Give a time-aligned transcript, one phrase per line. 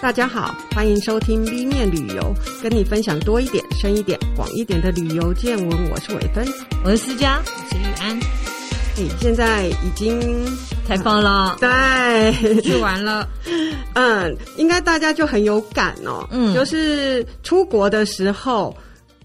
[0.00, 5.90] 大家好，欢迎收听 B 面旅游，跟你分享多一点、深一点、广一点的旅游见闻。
[5.90, 6.42] 我是伟芬，
[6.82, 8.18] 我是思佳，我是玉安。
[8.96, 10.18] 哎，现在已经
[10.88, 13.28] 开放了，对，去玩了。
[13.92, 16.26] 嗯，应该大家就很有感哦。
[16.30, 18.74] 嗯，就是出国的时候，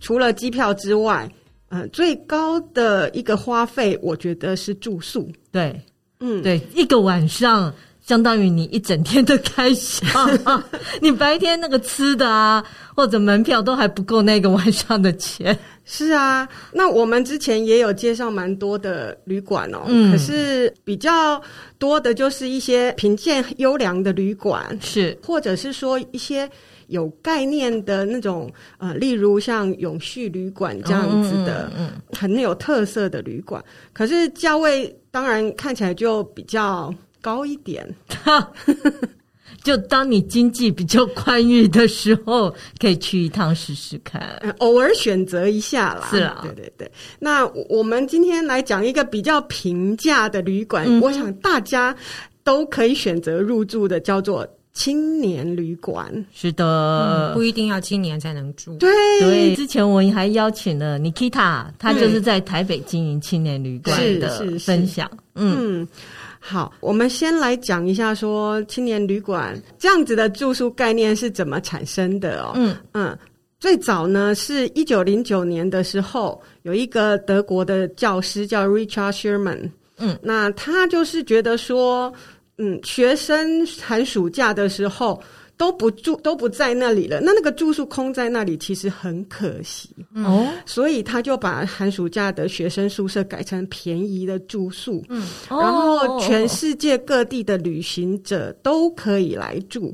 [0.02, 1.28] 除了机票之外，
[1.70, 5.32] 嗯，最高的一个花费，我觉得是住宿。
[5.53, 5.81] 对，
[6.20, 7.73] 嗯，对，一个晚上。
[8.05, 10.05] 相当于你一整天的开销，
[11.02, 12.63] 你白天那个吃的啊，
[12.96, 15.58] 或者门票都还不够那个晚上的钱。
[15.86, 21.41] 是啊，那我们之前也有介绍蛮多的旅馆哦，嗯，可是比较
[21.80, 26.48] 多的就是一些评鉴优良的旅馆，是，或者是说一些
[26.88, 33.63] 有概念的那种，呃，例如像永续旅馆这样子的，嗯，很有特色的旅馆。
[33.94, 36.94] 可是价位当然看起来就比较。
[37.25, 37.84] 高一点，
[39.63, 44.21] 就当你经济比较宽裕的时候，可以去一趟试试看，
[44.59, 46.07] 偶尔选择一下啦。
[46.12, 46.91] 是啊，对对对。
[47.17, 51.95] 那我们今天来讲一个比较平价的旅馆，嗯，我想大家
[52.43, 56.13] 都可以选择入住的，叫做青年旅馆。
[56.32, 58.77] 是的，嗯，不一定要青年才能住。
[58.77, 65.09] 对对，之前我还邀请了 Nikita，他就是在台北经营青年旅馆的分享。
[65.34, 65.81] 嗯。
[65.81, 65.88] 嗯
[66.47, 72.51] 好，我们先来讲一下说青年旅馆这样子的住宿概念是怎么产生的哦。
[72.53, 73.18] 嗯嗯，
[73.59, 79.72] 最早呢是一九零九年的时候，有一个德国的教师叫 Richard Sherman。
[79.97, 82.13] 嗯，那他就是觉得说，
[82.59, 85.19] 嗯，学生寒暑假的时候。
[85.57, 87.22] 都不住，都不在那里了。
[87.22, 90.47] 那那个住宿空在那里，其实很可惜哦。
[90.66, 99.94] 所以他就把寒暑假的学生宿舍改成便宜的住宿，嗯，然后全世界各地的旅行者都可以来住。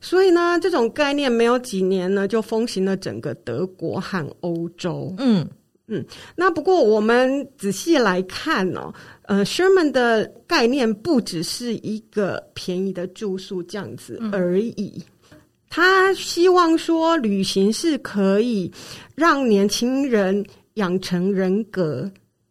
[0.00, 5.14] 所以呢，这种概念没有几年呢，就风行了整个德国和欧洲。
[5.18, 5.46] 嗯
[5.86, 6.04] 嗯。
[6.34, 8.92] 那不过我们仔细来看哦。
[9.28, 18.72] 呃，Sherman 的概念不只是一个便宜的住宿这样子而已，嗯，他希望说旅行是可以
[19.14, 20.42] 让年轻人
[20.74, 22.10] 养成人格、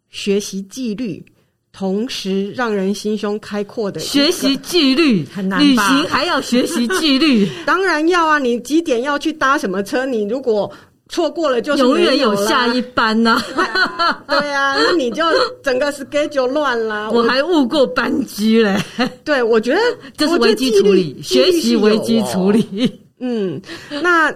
[0.09, 1.25] 学习纪律，
[1.73, 3.99] 同时让人心胸开阔的。
[3.99, 8.37] 学习纪律很难，旅行还要学习纪律， 当然要啊！
[8.37, 10.05] 你几点要去搭什么车？
[10.05, 10.71] 你如果
[11.09, 15.23] 错过了就是永远有下一班呐、啊， 对啊，那你就
[15.63, 17.09] 整个 schedule 乱了。
[17.11, 18.77] 我还误过班机嘞，
[19.23, 19.79] 对，我觉得
[20.15, 23.01] 这是危机处理，学习危机处理。
[23.19, 23.59] 嗯，
[24.01, 24.33] 那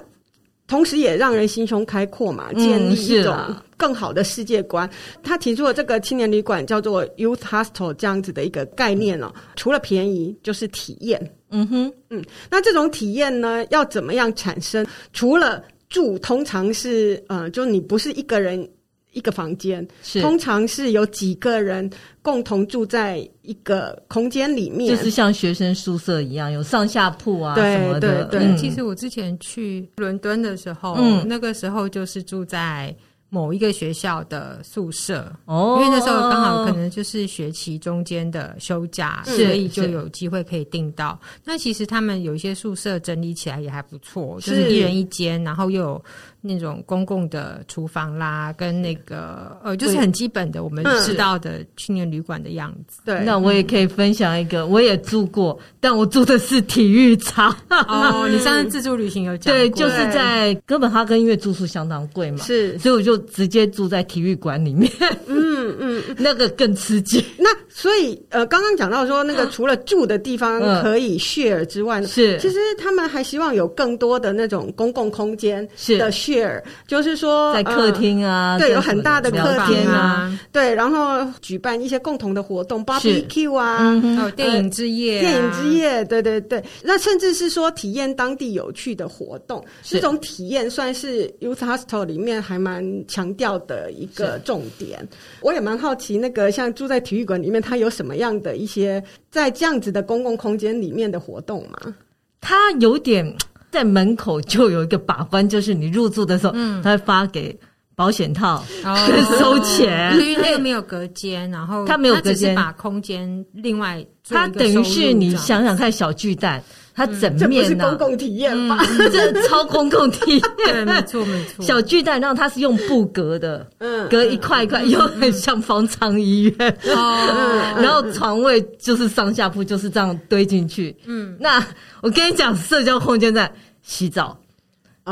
[0.67, 3.35] 同时也让人心胸开阔嘛，建立一种
[3.75, 4.89] 更好的世界观。
[5.21, 11.19] 他提出了这个青年旅馆叫做 Youth Hostel 这样子的一个概念哦，除了便宜就是体验。
[11.51, 14.85] 嗯哼，嗯，那这种体验呢，要怎么样产生？
[15.11, 15.61] 除了
[15.91, 18.68] 住通常是呃，就你不是一个人
[19.12, 20.22] 一个房间，是。
[20.22, 21.88] 通常是有几个人
[22.22, 28.25] 共同住在一个空间里面，就是像学生宿舍一样，有上下铺啊对什么的。
[28.25, 28.47] 对对。
[28.47, 32.96] 对，其实我之前去伦敦的时候，嗯，那个时候就是住在。
[33.34, 35.31] 某一个学校的宿舍。
[35.46, 41.18] 哦，因为那时候刚好可能就是学期中间的休假，所以就有机会可以订到。
[41.46, 44.72] 那其实他们有一些宿舍整理起来也还不错，就是。
[44.72, 46.06] 一人一间，然后又有
[46.41, 53.02] 那种公共的厨房啦，跟那个呃，就是很基本的我们知道的青年旅馆的样子。
[53.06, 57.56] 对，那我也可以分享一个，我也住过，但我住的是体育场。
[57.69, 59.59] 哦，你上次 自助旅行有讲过？
[59.59, 63.22] 对，就是在哥本哈根，因为住宿相当贵嘛，是，所以我就。
[63.31, 64.91] 直接住在体育馆里面，
[65.28, 67.23] 嗯嗯，那个更刺激。
[67.37, 72.37] 那所以呃，刚刚讲到说，那个除了住的地方可以 share 之外呢，是。
[72.39, 79.37] 其实他们还希望有更多的那种公共空间的 share，就是说在客厅啊，对，有很大的客
[79.67, 95.07] 厅啊，对，然后举办一些共同的活动，barbecue 啊，哦，电影之夜，电影之夜，对对对，那甚至是说体验当地有趣的活动，这种体验算是 youth hostel 里面还蛮强调的一个重点，
[95.39, 101.94] 我也蛮好奇，那个像住在体育馆里面，它有什么样的一些在这样子的公共空间里面的活动吗？
[102.40, 103.36] 它有点
[103.69, 107.58] 在门口就有一个把关，就是你入住的时候，嗯，他会发给
[107.96, 116.62] 保险套，跟收钱，因为那个没有隔间，然后他没有隔间，把空间另外，他等于是你想想看，小巨蛋。
[116.93, 118.77] 它整面是公共体验吧？
[119.11, 121.63] 这超公共体验，对，没错没错。
[121.63, 127.75] 小巨蛋，然后它是用布隔的，嗯，隔一块一块，又很像方舱医院哦。
[127.81, 130.95] 然后床位就是上下铺，就是这样堆进去。
[131.05, 131.65] 嗯，那
[132.01, 133.51] 我跟你讲，社交空间在
[133.81, 134.38] 洗澡。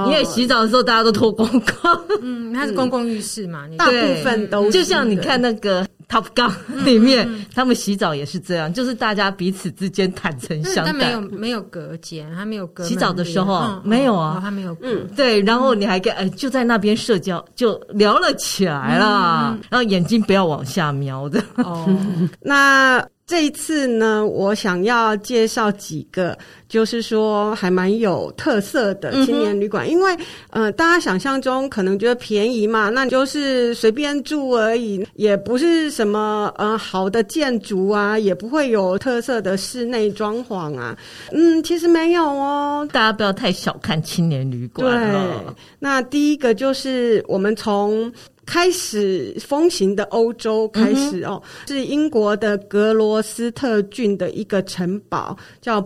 [0.05, 6.51] 因为洗澡的时候大家都脱光光，嗯，它是公共浴室嘛，大部分都就像你看那个 Top Gun
[6.83, 12.83] 里面，他们洗澡也是这样，就是大家彼此之间坦诚相待，但没有没有隔间，他没有隔。
[12.83, 21.43] 洗澡的时候没有啊，他没有，嗯，对，然后你还跟哎就在那边社交，就聊了起来了，然后眼睛不要往下瞄的。
[21.57, 21.87] 哦，
[22.41, 23.05] 那。
[23.29, 26.35] 这一次呢，我想要介绍几个，
[26.67, 30.17] 就是说还蛮有特色的青年旅馆，嗯、因为
[30.49, 40.97] 呃，大家想象中可能觉得便宜嘛，那你就是随便住而已，也不是什么呃好的建筑啊，也不会有特色的室内装潢啊，
[41.31, 44.89] 嗯，其实没有哦，大家不要太小看青年旅馆。
[44.89, 48.11] 对，那第一个就是我们从。
[48.49, 55.79] 开始风行的欧洲开始哦，是英国的格罗斯特郡的一个城堡，叫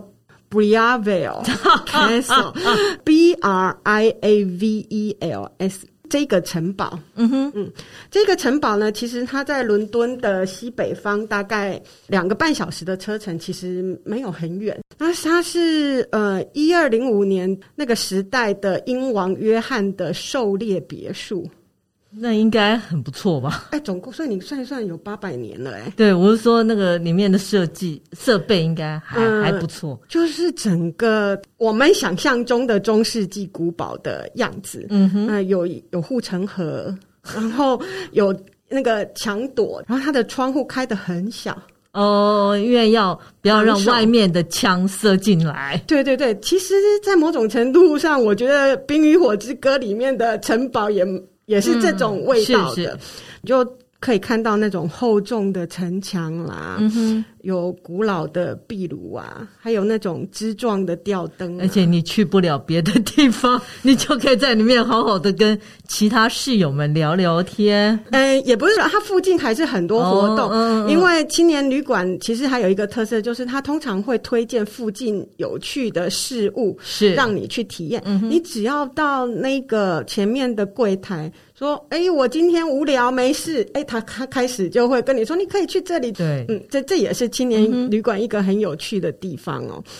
[0.50, 1.44] Briarville
[1.84, 6.98] Castle，B R I A V E L S 这个城堡。
[7.16, 7.70] 嗯哼嗯，
[8.10, 14.80] 这个城堡呢，其实它在伦敦的西北方，大概两个半小时的车程，其实没有很远。
[14.96, 21.46] 那它是呃一二零五年那个时代的英王约翰的狩猎别墅。
[22.16, 23.66] 那应该很不错吧？
[23.70, 25.92] 哎，总共所以你算一算，有八百年了哎。
[25.96, 34.86] 对，我是说那个里面的设计设备应该还、嗯、还不错，就是整个我们想象中的中世纪古堡的样子。
[34.90, 36.94] 嗯哼，那有有护城河，
[37.34, 37.80] 然后
[38.12, 38.34] 有
[38.68, 41.60] 那个墙垛，然后它的窗户开的很小
[41.92, 45.82] 哦，因为要不要让外面的枪射进来？
[45.86, 51.04] 对对对，其实，在某种程度上，我觉得《冰与火之歌》里面的城堡也。
[51.46, 52.82] 也是这种味道的，嗯、是。
[52.82, 52.98] 是
[53.46, 61.60] 就可以看到那种厚重的城墙啦，嗯、哼有古老的壁炉啊，还有那种枝状的吊灯、啊。
[61.62, 67.98] 而且你去不了别的地方，你就可以在里面好好的跟其他室友们聊聊天。
[68.10, 78.02] 嗯，也不是说它附近还是很多活动，哦嗯嗯、因为青年旅馆其实还有一个特色，就是它通常会推荐附近有趣的事物，是让你去体验。
[78.06, 81.30] 嗯、你只要到那个前面的柜台。
[81.56, 86.10] 说，哎，我今天无聊没事，哎，他他开始就会跟你说，你可以去这里。
[86.10, 89.92] 对，嗯，这这也是青年旅馆一个很有趣的地方哦，嗯、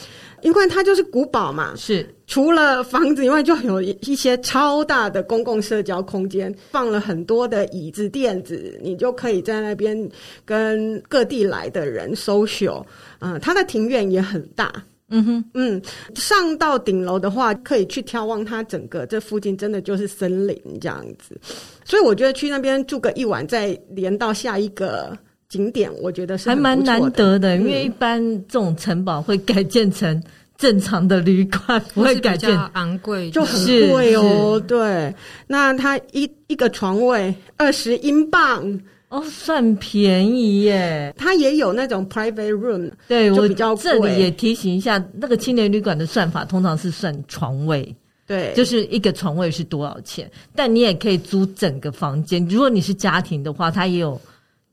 [0.43, 10.09] 因为它就是古堡嘛，是除了房子以外，就有一些超大的公共社交空间，放了很多的椅子垫子，你就可以在那边
[10.45, 12.85] 跟各地来的人 social。
[13.19, 14.73] 嗯，它的庭院也很大。
[15.11, 15.83] 嗯哼，嗯，
[16.15, 21.39] 上到顶楼的话，可以去眺望它整个这附近，真的就是森林这样子。
[21.85, 25.17] 所以我觉得去那边住个一晚，再连到下一个
[25.55, 27.57] 景点，我觉得是还蛮难得的。
[27.57, 30.21] 因为一般这种城堡会改建成
[30.59, 34.61] 正常的旅馆， 不会改建昂贵，就很贵哦。
[34.67, 35.15] 对，
[35.47, 38.81] 那它一一个床位二十英镑。
[39.11, 41.15] 哦，算便宜耶！
[41.17, 47.95] 它也有那种 private room，对，我比较这里也提醒一下，那个青年旅馆的算法通常是算床位，
[48.27, 50.29] 对，就是一个床位是多少钱。
[50.57, 54.21] 但你也可以租整个房间，如果你是家庭的话，它也有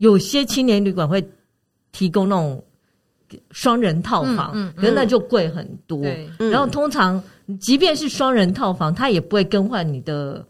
[0.01, 1.23] 有些青年旅馆会
[1.91, 2.63] 提供那种
[3.51, 6.01] 双人套房，嗯，嗯，可是那就贵很多。
[6.01, 7.21] 对，然后通常
[7.59, 10.43] 即便是双人套房，它也不会更换你的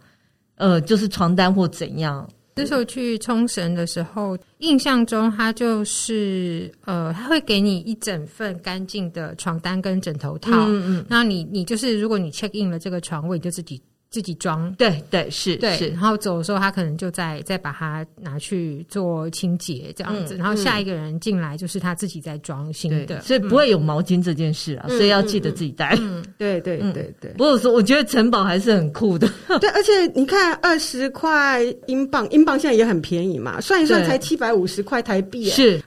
[0.55, 2.25] 呃，就是床单或怎样。
[2.55, 13.81] 那时候去冲绳的时候，印象中他就是呃，他会给你一整份干净的床单跟枕头套，嗯嗯，那你你就是如果你 check in 了这个床位，就自己。
[14.11, 25.95] 自己装，对对是，对，是然后走的时候，他可能就再再把它拿去做清洁这样子，嗯、然后下一个人进来就是他自己在装新的，所以不会有毛巾这件事啊，嗯、所以要记得自己带。
[26.01, 27.31] 嗯，对对对对。
[27.31, 29.29] 不过说，我觉得城堡还是很酷的。
[29.61, 35.45] 对，而且你看，二十块英镑，英镑现在也很便宜嘛，算一算才七百五十块台币。
[35.45, 35.81] 是。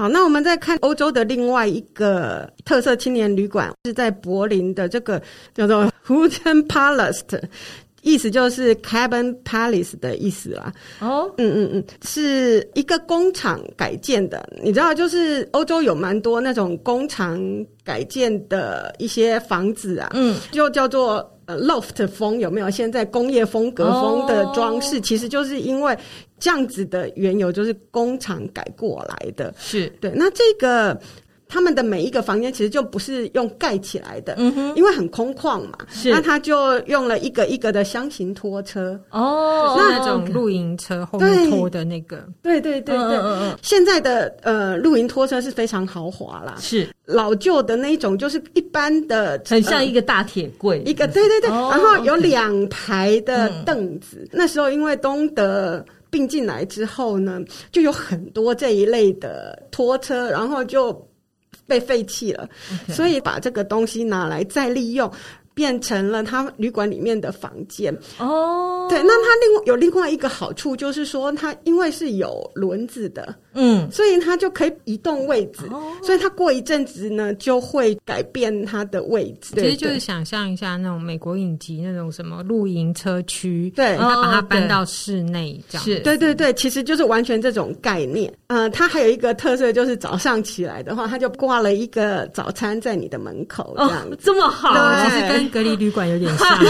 [0.00, 5.20] 好，那我们再看欧洲的另外一个特色青年旅馆，是在柏林的这个
[5.52, 7.38] 叫做 Hutten Palace。
[8.00, 10.72] 意思就是 cabin palace 的意思啦。
[11.00, 14.42] 哦，嗯嗯嗯，是一个工厂改建的。
[14.62, 17.38] 你知道，就是欧洲有蛮多那种工厂
[17.84, 22.70] 改建的一些房子啊，嗯，就叫做呃 loft 风，有没有？
[22.70, 25.96] 现在工业风格风的装饰，哦、其实就是因为
[26.38, 29.52] 这样子的缘由，就是工厂改过来的。
[29.58, 30.12] 是，对。
[30.14, 30.98] 那这个
[31.50, 36.10] 他们的每一个房间其实就不是用盖起来的，嗯哼，因为很空旷嘛，是。
[36.10, 46.88] 那他就用了一个一个的箱型拖车，哦，那种露营车后面拖的那个，对对对对对，嗯嗯，现在的呃露营拖车是非常豪华啦，是。
[47.04, 55.84] 老旧的那一种，就是一般的，很像一个大铁柜，呃，一个对对对，哦，然后有两排的凳子，嗯，那时候因为东德。
[56.12, 57.40] 并进来之后呢，
[57.70, 60.92] 就有很多这一类的拖车，然后就
[61.70, 62.48] 被废弃了.
[62.88, 65.08] 所以把这个东西拿来再利用。
[65.54, 67.96] 变成了他旅馆里面的房间。
[68.18, 79.54] 哦，对，那它另外有另外一个好处就是说，它因为是有轮子的，嗯，所以它就可以移动位置，哦、所以它过一阵子呢就会改变它的位置。
[79.54, 88.32] 其实就是想象一下那种美国影集那种什么露营车区，对，他把它搬到室内这样，是，对对对，其实就是完全这种概念。
[88.46, 94.72] 呃，它还有一个特色就是早上起来的话，它就挂了一个早餐在你的门口，这样、哦、这么好，
[95.50, 96.48] 隔离旅馆有点像，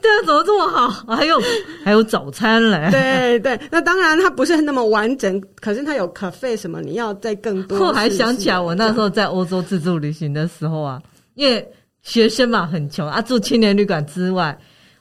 [0.00, 0.88] 对啊，怎么这么好？
[1.14, 1.40] 还有
[1.84, 7.78] 还有早餐嘞，对对，那当然它不是那么完整，可是它有 cafe 什么，你要再更多。
[7.78, 11.00] 我还想起来，我那时候在欧洲自助旅行的时候啊，
[11.34, 11.66] 因为
[12.02, 14.58] 学生嘛很穷啊，住青年旅馆之外。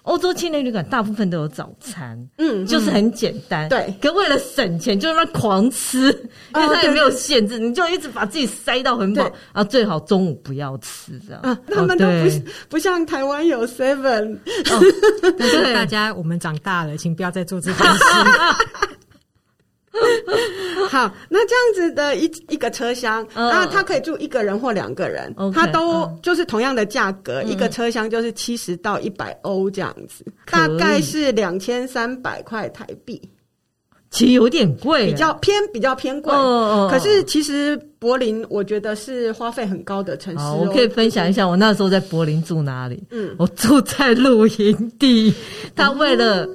[0.08, 3.94] 欧洲青年旅馆大部分都有早餐，嗯，就是很简单，对。
[4.02, 6.08] 可为了省钱，就那狂吃，
[6.56, 11.42] 因为它也没有限制，你就一直把自己塞到很饱，啊，最好中午不要吃这样。
[11.42, 14.38] 啊，他们都不不像台湾有 seven，
[15.38, 18.04] 但是 大家我们长大了，请不要再做这件事。
[20.89, 33.20] 好，那这样子的一一个车厢，那它可以住一个人或两个人，他都就是同样的价格，一个车厢就是七十到一百欧这样子，大概是两千三百块台币，
[34.12, 36.32] 其实有点贵，比较偏比较偏贵。
[36.89, 40.44] 可是其实柏林，我觉得是花费很高的城市。
[40.58, 43.01] 我可以分享一下，我那时候在柏林住哪里？
[43.10, 45.34] 嗯，我住在露营地，
[45.75, 46.48] 他为了。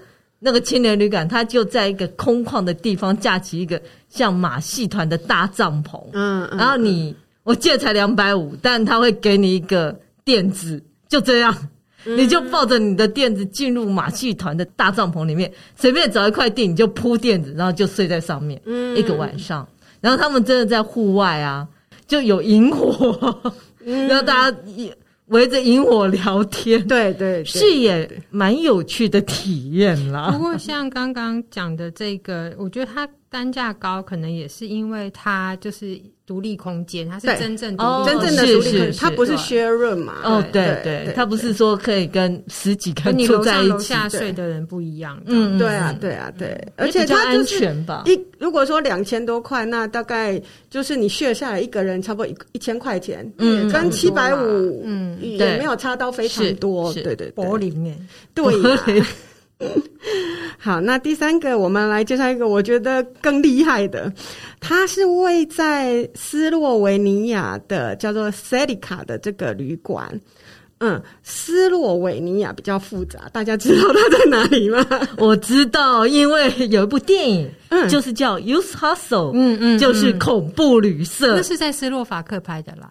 [0.44, 11.56] 那个青年旅馆，它就在一个空旷的地方架起一个像马戏团的大帐篷，嗯，然后你我记得才两百五，但他会给你一个垫子，就这样，
[12.04, 19.64] 你就抱着你的垫子进入马戏团的大帐篷里面，随便找一块地你就铺垫子，然后就睡在上面，嗯，一个晚上。
[20.00, 21.68] 然后他们真的在户外啊，
[22.08, 24.92] 就有萤火， 然后大家也。
[25.32, 30.30] 围着萤火聊天，对对，是也蛮有趣的体验啦。
[30.30, 36.00] 不过像刚刚讲的这个，我觉得它单价高，可能也是因为它就是。
[36.32, 40.14] 独立空间，它是真正独立，真正的独立空间，它不是 share room 嘛？
[40.24, 45.20] 哦，对对，它不是说可以跟十几个人住在一起，楼下睡的人不一样。
[45.26, 48.04] 嗯，对啊，对啊，对，而且它安全吧？
[48.06, 57.94] 一如果说两千多块，那大概就是你 share 下来一个人差不多一一千块钱，嗯，跟七百五，嗯，也没有差到非常多，对对，柏林哎，
[58.32, 59.02] 对。
[60.64, 64.12] 好，那第三个我们来介绍一个我觉得更厉害的，
[64.60, 70.08] 它是位在斯洛维尼亚的叫做 s e l i c a 的这个旅馆。
[70.78, 74.84] 嗯，斯洛维尼亚比较复杂，大家知道它在哪里吗？
[75.18, 82.88] 我知道，因为有一部电影，嗯，就是叫 Youth Hostel，嗯嗯，就是恐怖旅社，那是在斯洛伐克拍的啦。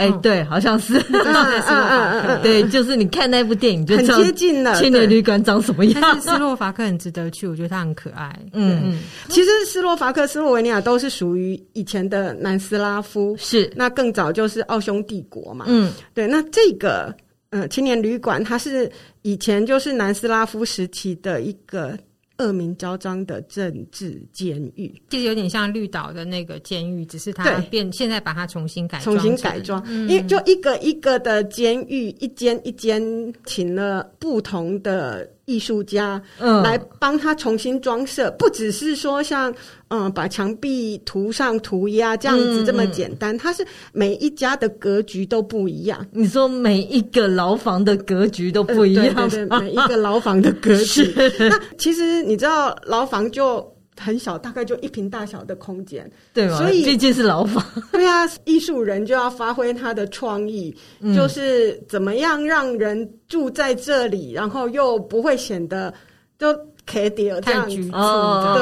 [0.00, 4.74] 哎，对，好像是，嗯嗯嗯嗯， 对，就是你看那部电影就很接近了。
[4.80, 6.00] 青年旅馆长什么样？
[6.00, 8.34] 但是斯洛伐克很值得去，我觉得它很可爱。
[8.52, 15.66] 嗯嗯，其实斯洛伐克、斯洛维尼亚都是属于以前的南斯拉夫，是那更早就是奥匈帝国嘛。
[15.68, 17.14] 嗯，对，那这个
[17.50, 18.90] 呃青年旅馆，它是
[19.22, 21.98] 以前就是南斯拉夫时期的一个。
[22.40, 33.00] 恶名昭彰的政治监狱，其实有点像绿岛的那个监狱，只是它变，现在把它重新改装，重新改装，因为就一个一个的监狱，一间一间
[33.44, 35.28] 请了不同的。
[35.50, 39.52] 艺术家，嗯，来帮他重新装设，不只是说像，
[39.88, 46.06] 嗯，把墙壁涂上涂鸦这样子这么简单，它是每一家的格局都不一样。
[46.12, 51.12] 你说每一个牢房的格局都不一样，对对对，每一个牢房的格局。
[51.40, 53.66] 那其实你知道，牢房就。
[54.02, 56.56] 很小，大概就一平大小的空间，对吗？
[56.56, 57.62] 所以毕竟是牢房。
[57.92, 65.92] 对啊，艺术人就要发挥他的创意，嗯，就是怎么样让人住在这里，然后又不会显得
[66.38, 66.52] 就
[66.86, 67.96] 可以这样局促。
[67.96, 68.56] 哦，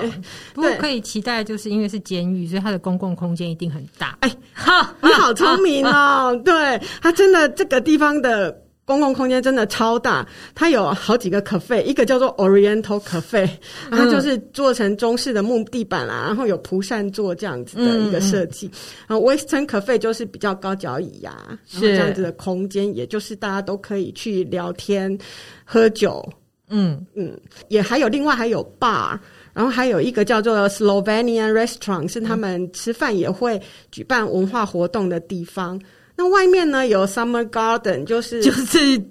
[0.00, 0.10] 对，
[0.54, 4.16] 不过可以期待，就是因为是监狱，所以它的公共空间一定很大。
[4.20, 6.34] 哎，好，你好聪明哦！
[6.44, 8.63] 对，他真的这个地方的。
[8.86, 13.48] 公共空间真的超大，它有好几个 cafe，一个叫做 Oriental Cafe，
[13.90, 18.70] 它就是做成中式的木地板啦，然后有蒲扇座这样子的一个设计。
[19.06, 21.34] 然后 Western Cafe 就是比较高脚椅呀，
[21.70, 25.16] 然后这样子的空间，也就是大家都可以去聊天、
[25.64, 26.22] 喝酒。
[26.68, 27.38] 嗯嗯，
[27.68, 29.18] 也还有另外还有 bar，
[29.52, 33.60] 然后还有一个叫做 Slovenian Restaurant，是他们吃饭也会
[33.90, 35.80] 举办文化活动的地方。
[36.16, 39.02] 那外面呢，有 Summer Garden，就是就是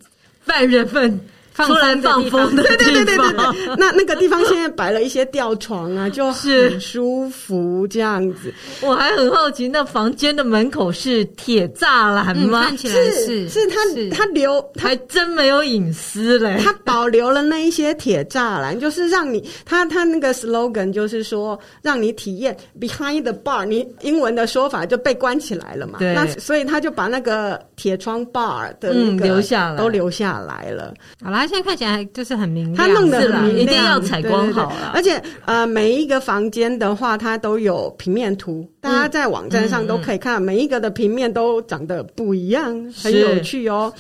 [0.41, 1.19] 犯人们。
[1.53, 8.51] 放出来放风的地方，对对对对对， 那那个地方现在摆了一些吊床啊，就很舒服这样子。
[8.81, 12.63] 我还很好奇，那房间的门口是铁栅栏吗？
[12.65, 13.75] 看起来是，是他
[14.11, 16.59] 他留，还真没有隐私嘞。
[16.63, 23.63] 他保留了那一些铁栅栏，就是让你他他那个 slogan 就是说，让你体验 behind the bar。
[23.63, 25.99] 你英文的说法就被关起来了嘛？
[25.99, 26.13] 对。
[26.15, 30.91] 那所以他就把那个铁窗 bar 的那个留下来，都留下来了。
[31.23, 31.42] 好啦。
[31.43, 34.91] 他现在看起来就是很明亮，他弄得很明亮，一定要采光好了。
[34.93, 42.73] 而且呃，每一个房间的话，它都有平面图，大家在网站上都可以看，每一个的平面都长得不一样，
[43.03, 43.93] 很有趣哦。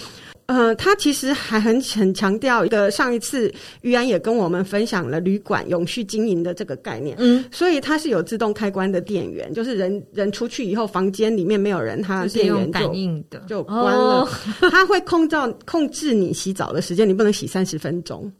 [0.47, 14.27] 呃，他其实还很很强调一个，上一次于安也跟我们分享了旅馆永续经营的这个概念，嗯，所以它是有自动开关的电源，就是人人出去以后，房间里面没有人，它电源就感应的就关了，
[14.59, 15.35] 它、哦、 会控制
[15.65, 18.31] 控制你洗澡的时间，你不能洗三十分钟。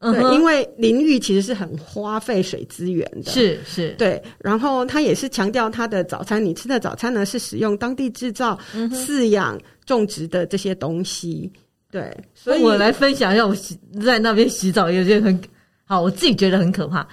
[0.00, 4.22] 对，因为淋浴其实是很花费水资源的，是是，对。
[4.38, 11.52] 然后他也是强调他的早餐，你吃的早餐呢是使用当地制造、饲养、种植的这些东西。
[11.90, 15.38] 对，所以我来分享一下，我洗在那边洗澡有些很
[15.84, 17.06] 好，我自己觉得很可怕。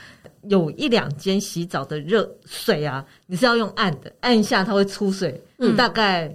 [0.44, 6.34] 有一两间洗澡的热水啊，你是要用按的，按一下它会出水，嗯，大概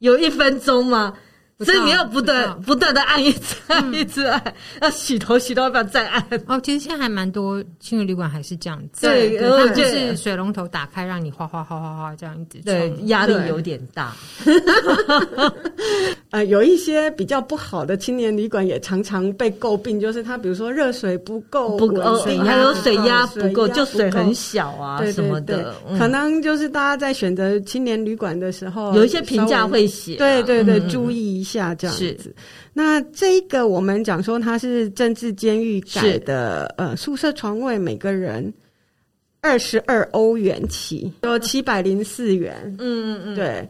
[0.00, 1.14] 有一分钟吗？
[1.64, 6.22] 所以你要不断不断的按一次按一次按，要洗头洗到要不要再按？
[6.46, 9.38] 哦，其实现在还蛮多青年旅馆还是这样子，对，
[9.74, 14.12] 就是水龙头打开让你哗哗哗哗哗这样子，对，压力有点大。
[16.30, 32.34] 呃，有一些比较不好的青年旅馆也常常被诟病，就是它比如说热水不够，不够，还有水压不够，就水很小啊什么的，可能就是大家在选择青年旅馆的时候，有一些评价会写，对对对，注意一下这样子。
[32.72, 38.52] 那这一个我们讲说它是政治监狱改的，呃，宿舍床位每个人
[39.40, 42.54] 二十二欧元起，有七百零四元。
[42.78, 43.68] 嗯嗯嗯，对。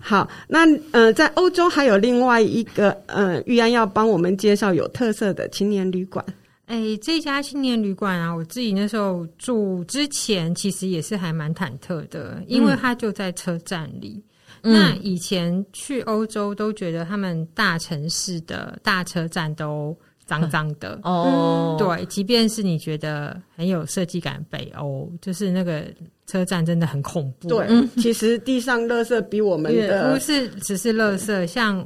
[0.00, 0.60] 好，那
[0.92, 6.24] 呃，在欧洲还有另外一个呃，玉安要帮我们介绍有特色的青年旅馆。
[6.66, 14.14] 哎，这家青年旅馆啊，我自己那时候住之前，其实也是还蛮忐忑的，因为它就在车站里。
[14.16, 14.22] 嗯
[14.62, 20.98] 那以前去欧洲都觉得他们大城市的大车站都脏脏的。
[21.04, 25.84] 哦，对，即便是你觉得很有设计感，北欧就是那个
[26.26, 27.48] 车站真的很恐怖。
[27.48, 31.84] 对，其实地上垃圾比我们的不是只是垃圾，像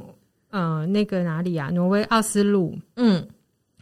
[0.51, 3.27] 呃那个哪里啊，挪威奥斯陆，嗯。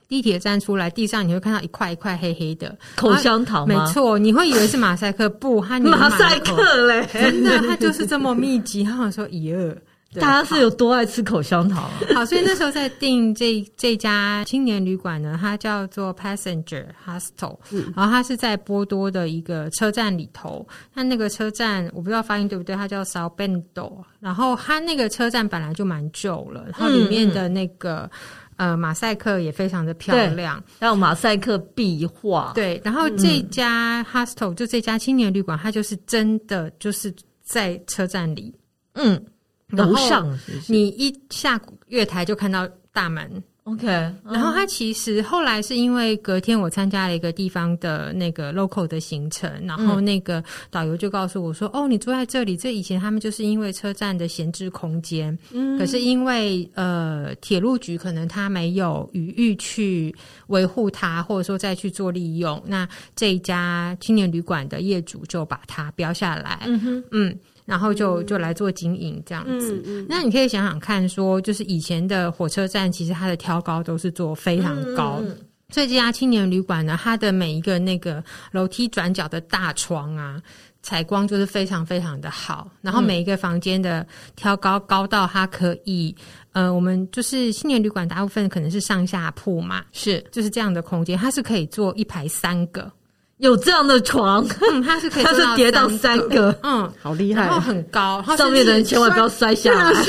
[0.07, 3.85] 地铁站出来，地上你会看到一块一块黑黑的口香糖吗？
[3.85, 8.83] 没错，你会以为是马赛克，不，它马赛克嘞，真的，它就是这么密集。
[8.83, 9.75] 他们说，咦，二，
[10.21, 11.91] 大家是有多爱吃口香糖啊？
[12.15, 20.65] 好，所以那时候在订这这家青年旅馆呢，它叫做 Passenger Hostel，嗯，然后它是在波多的一个车站里头。
[20.93, 23.91] 那那个车站我不知道发音对不对，它叫 Sao Bento。
[24.19, 28.03] 然后它那个车站本来就蛮旧了，然后里面的那个。
[28.03, 28.09] 嗯
[28.57, 32.51] 呃，马赛克也非常的漂亮，还有马赛克壁画。
[32.55, 37.13] 对，然后这家 hostel、嗯、就这家青年旅馆，它就是真的就是
[37.43, 38.53] 在车站里，
[38.93, 39.21] 嗯，
[39.69, 43.43] 楼上你一下月台就看到大门。
[43.65, 60.15] OK，然后他其实后来是因为隔天我参加了一个地方的那个 local 的行程，然后那个导游就告诉我说：“嗯、哦，你住在这里，这以前他们就是因为车站的闲置空间，嗯，可是因为呃铁路局可能他没有余裕去
[60.47, 75.37] 维护它，或者说再去做利用，那这一家青年旅馆的业主就把它标下来，嗯哼，嗯。”然后就就来做经营这样子，那你可以想想看，说就是以前的火车站，其实它的挑高都是做非常高，嗯嗯、
[75.69, 80.39] 所以这家青年旅馆呢，它的每一个那个楼梯转角的大窗啊，
[80.83, 86.15] 采光就是非常非常的好，然后每一个房间的挑高高到它可以，
[86.51, 90.23] 呃，我们就是青年旅馆大部分可能是上下铺嘛，是。
[90.31, 92.91] 就是这样的空间，它是可以做一排三个。
[93.37, 99.93] 有这样的床，嗯，它是可以，它是叠到三个，嗯，好厉害，然后很高，上面的人千万不要摔下来。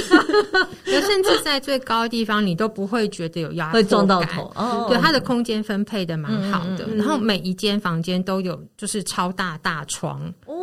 [1.06, 4.50] 甚至在最高的地方，你都不会觉得有压迫感，会撞到头。
[4.56, 10.20] 哦，对，它的空间分配的蛮好的，然后每一间房间都有就是超大大床。
[10.46, 10.54] 哦。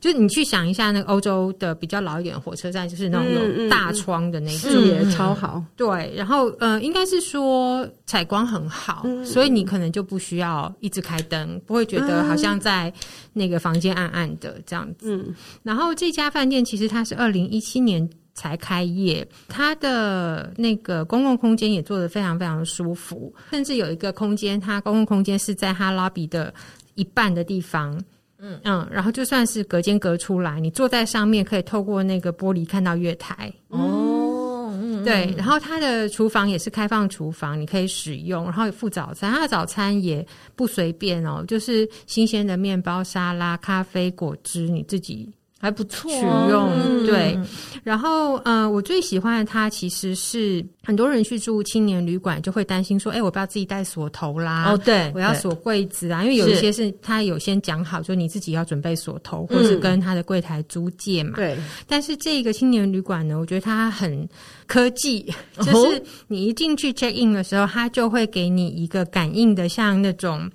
[0.00, 5.62] 就你去想一下，那个欧洲的比较老一点的火车站，就是那种有大窗的那种，视野超好。
[5.76, 12.92] 对，然后呃，应该是说采光很好，嗯、所以你可能就不需要一直开灯，不会觉得好像在
[13.32, 15.16] 那个房间暗暗的这样子。
[15.16, 26.54] 嗯、然后这家饭店其实它是二零一七年才开业，它的那个公共空间也做得非常非常舒服，甚至有一个空间，它公共空间是在它 lobby 的
[26.94, 28.00] 一半的地方。
[28.40, 34.70] 嗯嗯，然后就算是隔间隔出来，你坐在上面可以透过那个玻璃看到月台哦。
[34.80, 40.24] 嗯，对，然后它的厨房也是开放厨房，你可以使用，然后有附早餐，它的早餐也
[40.54, 45.32] 不随便哦，就是新鲜的面包、沙拉、咖啡、果汁，你自己。
[45.58, 47.06] 还不错，取用。
[47.06, 47.38] 对，
[47.82, 61.58] 然后呃，我最喜欢的它其实是很多人去住青年旅馆就会担心说，哎，我不要自己带锁头啦，哦，对，我要锁柜子啊，因为有一些是他有先讲好，就你自己要准备锁头，或是跟他的柜台租借嘛，对。
[61.86, 64.28] 但是这个青年旅馆呢，我觉得它很
[64.66, 70.48] 科技，就是你一进去 check in 的时候，它就会给你一个感应的，像那种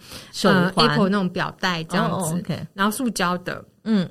[0.43, 2.41] 呃 Apple 那种表带这样子，
[2.73, 4.07] 然后塑胶的，嗯。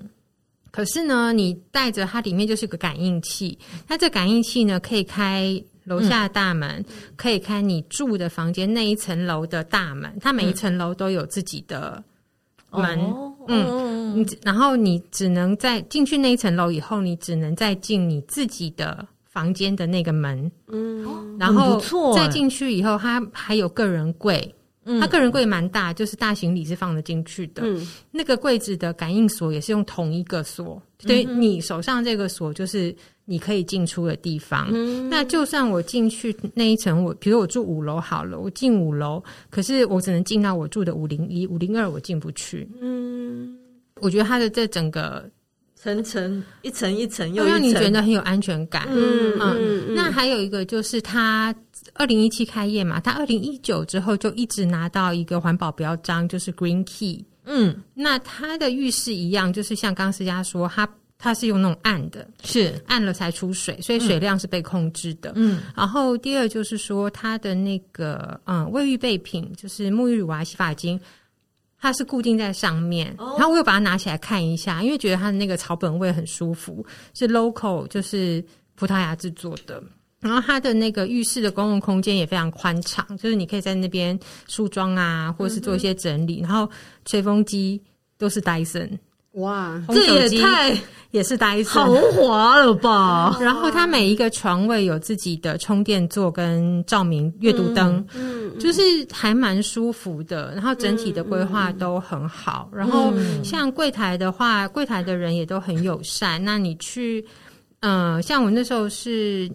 [0.72, 3.56] 可是呢，你带着它里面就是个感应器，
[3.86, 12.02] 它这感应器呢可以开楼下的大门，嗯、可以开你住的房间那一层楼的大门，它每一层楼都有自己的
[12.70, 12.98] 门，
[13.48, 21.78] 嗯，嗯，你然后你只能在进去那一层楼以后，你只能再进你自己的房间的那个门，嗯，然后
[22.14, 24.54] 再进去以后，它还有个人柜。
[24.84, 27.62] 嗯，它个人柜蛮大，就是大行李是放得进去的。
[27.64, 32.92] 嗯，那个柜子的感应锁也是用同一个锁，所以你手上这个锁就是
[33.24, 34.68] 你可以进出的地方。
[34.72, 42.68] 嗯，那就算我进去那一层，我比如我住五楼好了，我进五楼，可是我只能进到我住的五零一、五零二，我进不去。
[42.80, 43.56] 嗯，
[44.00, 45.30] 我觉得它的这整个
[45.76, 48.88] 层层一层一层又让你觉得很有安全感。
[48.90, 51.54] 嗯嗯，那还有一个就是它。
[51.94, 57.24] 二零一七开业嘛，他二零一九之后就一直拿到一个环保标章，就是 Green Key。
[57.44, 65.32] 嗯，那他的浴室一样，就是像刚思佳说，他他是用那种暗的，是暗了才出水，所以水量是被控制的。
[65.34, 70.98] 嗯，然后第二就是说，他的那个嗯卫浴备品，就是沐浴乳啊、洗发精，
[71.78, 73.12] 它是固定在上面。
[73.18, 78.44] 哦，然后我又把它拿起来看一下，因为觉得它的那个草本味很舒服，是 local，就是
[78.76, 79.82] 葡萄牙制作的。
[80.22, 86.40] 然后它的那个浴室的公共空间也非常宽敞，就是你可以在那边梳妆啊，或者是做一些整理。
[86.40, 86.70] 嗯、然后
[87.04, 87.82] 吹风机
[88.16, 88.88] 都是戴森，
[89.32, 90.78] 哇，这也太
[91.10, 93.36] 也是戴森，豪华了吧？
[93.40, 98.80] 然后它每一个床位有自己的充电座跟照明阅读灯，嗯，就是
[99.10, 100.54] 还蛮舒服的。
[100.54, 102.68] 然后整体的规划都很好。
[102.70, 106.40] 嗯、然后像柜台的话，柜台的人也都很友善。
[106.44, 107.26] 那你去，
[107.80, 109.50] 嗯、呃，像我那时候是。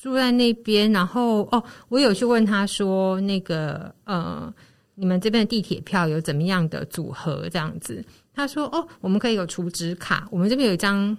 [0.00, 4.50] 住在那边，然后哦，我有去问他说，那个呃，
[4.94, 7.46] 你们这边的地铁票有怎么样的组合？
[7.50, 11.14] 这样子，他说哦，我们可以有储值卡，我们这边有一张，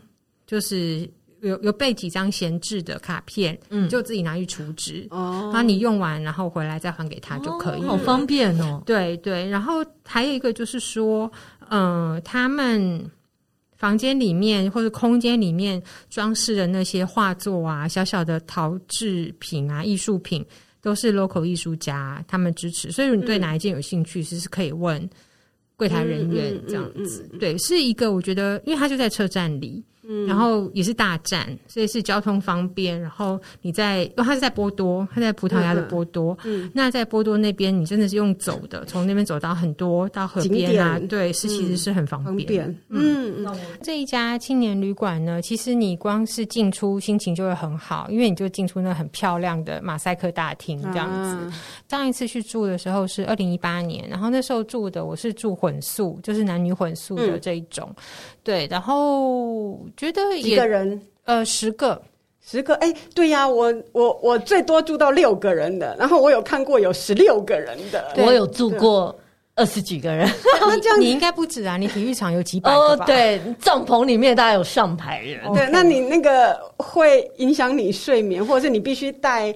[0.47, 1.07] 就是
[1.41, 8.81] 有有备几张闲置的卡片，嗯，就自己拿去储值哦，然后你用完，然后回来再还给他就可以，好方便哦。
[8.83, 11.31] 对对，然后还有一个就是说，
[11.69, 13.11] 嗯、呃，他们。
[13.81, 20.45] 房间里面或者空间里面装饰的那些画作啊，小小的陶制品啊，艺术品
[20.83, 25.09] 都是 local 艺术家他们支持，所以你对哪一件有兴趣，其实是可以问
[25.75, 27.27] 柜台人员这样子。
[27.39, 29.83] 对，是一个我觉得，因为它就在车站里。
[30.27, 32.99] 然后也是大站，所以是交通方便。
[32.99, 36.37] 然后你在，因为它是在波多，它在葡萄牙的波多。
[36.43, 42.37] 嗯，嗯，那在波多那边，你真的是用走的，从那边走到很多到河边啊，点对，是其实是很方便。
[42.37, 51.35] 方便嗯嗯，这一家青年旅馆呢，其实你光是进出心情就会很好，因为你就进出那很漂亮的马赛克大厅这样子。
[51.35, 51.53] 啊、
[51.87, 57.87] 上一次去住的时候是二零一八年，然后那时候住的我是住混宿，就是男女混宿的这一种。
[57.95, 58.03] 嗯、
[58.43, 59.79] 对，然后。
[59.95, 61.01] 觉得一个人？
[61.25, 62.01] 呃十个。
[62.43, 62.73] 十个？
[62.75, 69.15] 哎对呀，我我我最多住到六个人的，然后我有看过有十六个人的，我有住过
[69.56, 70.27] 二十几个人。
[70.60, 73.06] 那这样 你应该不止啊，你体育场有几百个吧？
[73.06, 75.39] 对，帐篷里面大概有上百人。
[75.54, 79.54] 对，那你那个会影响你睡眠，或者是你必须带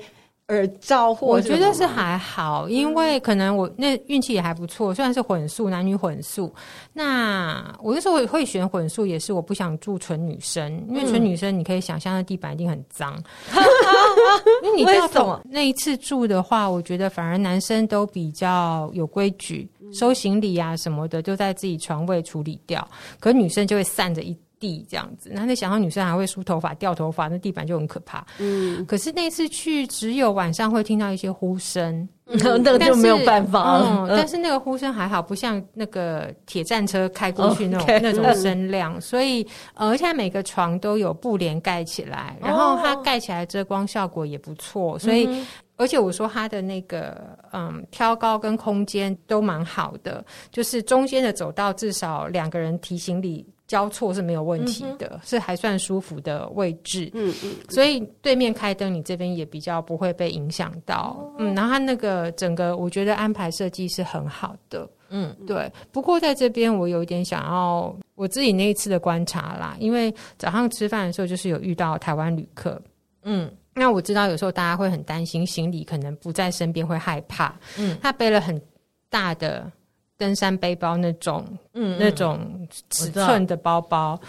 [0.50, 1.28] 耳罩或？
[1.28, 6.54] 我觉得是还好，因为可能我那运气也还不错，虽然是混宿，男女混宿。
[6.94, 13.14] 那我那时候会选混宿，也是我不想住纯女生，因为纯女生你可以想象那地板一定很脏。
[14.64, 22.88] 因为你为什么那一次住的话，我觉得反而男生都比较有规矩，收行李啊什么的都在自己床位处理掉，
[23.20, 24.38] 可女生就会散着一。
[24.60, 28.26] 地这样子，然后那想到女生还会梳头发、掉头发，那地板就很可怕。
[28.40, 34.08] 嗯，可是那次去只有晚上会听到一些呼声，嗯、 那个就没有办法了。
[34.08, 39.00] 嗯，但是那个呼声还好，不像那个铁战车开过去那种那种声量。
[39.00, 44.98] 所以，而且每个床都有布帘盖起来，然后它盖起来遮光效果也不错。
[45.00, 45.46] 所以，嗯、
[45.78, 53.46] 而且我说它的那个嗯挑高跟空间都蛮好的，就是中间的走道至少两个人提行李。
[53.68, 57.10] 交错是没有问题的，嗯、是还算舒服的位置。
[57.14, 61.18] 嗯嗯，所以对面开灯，你这边也比较不会被影响到。
[61.20, 64.88] 哦、嗯，然后它那个整个，我觉得安排设计是很好的。
[65.10, 65.72] 嗯，对。
[65.92, 72.80] 不过在这边，我有一点想要我自己那一次的观察啦，因为早上吃饭的时候就是有遇到台湾旅客。
[73.24, 77.56] 嗯，那我知道有时候大家会很担心行李可能不在身边会害怕。
[77.80, 78.62] 嗯，他背了很
[79.10, 79.72] 大的。
[80.18, 84.20] 登山背包那种，嗯，那种尺寸的包包，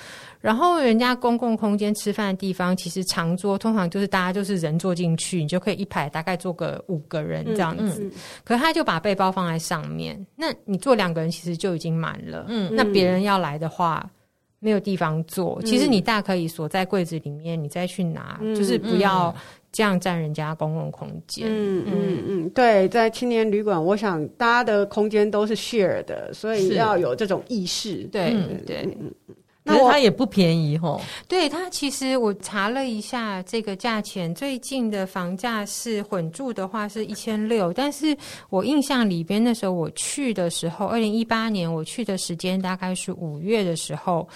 [0.41, 8.03] 然后人家公共空间吃饭的地方，其实长桌通常就是大家就是人坐进去，你就可以一排大概坐个五个人这样子。
[8.03, 12.47] 嗯嗯、可是他就把背包放在上面，那你坐两个人其实就已经满了。
[12.49, 14.09] 嗯，那别人要来的话
[14.59, 19.35] 没有地方坐，嗯、其实你大可以锁在柜子里面，你再去拿，嗯、就是不要。
[19.77, 28.05] 这样占人家公共空间，嗯嗯嗯，对，在青年旅馆，我想大家的空间都是 share 的，所以要有这种意识。
[28.05, 28.35] 对
[28.65, 28.89] 对，
[29.63, 30.99] 那它也不便宜吼。
[31.29, 38.17] 对，它其实我查了一下这个价钱，最近的房价是混住的话是一千六，但是
[38.49, 44.27] 我印象里边那时候我去的时候，二零一八年我去的时间大概是五月的时候，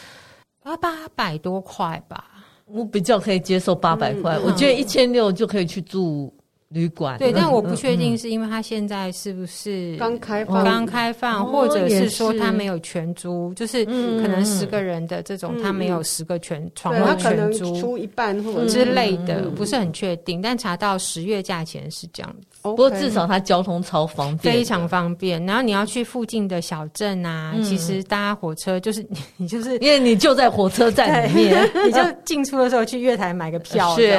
[0.63, 2.27] 啊，八百多块吧。
[2.73, 6.33] 我比较可以接受八百块，嗯、我觉得一千六就可以去住
[6.69, 7.19] 旅馆。
[7.19, 20.41] 对，但我不确定是因为他现在是不是刚开放，刚开放，或者是说他没有全租，就是可能十个人的这种，他没有十个全床位全租，出一半或者之类的，不是很确定。
[20.41, 22.50] 但查到十月价钱是这样子。
[22.63, 25.45] 不过至少它交通超方便，非常方便。
[25.47, 29.07] 然后你要去附近的小镇啊，其实搭火车就是
[29.39, 34.15] 你就是因为你就在火车站里面， 你就进出的时候去月台买个票， 是，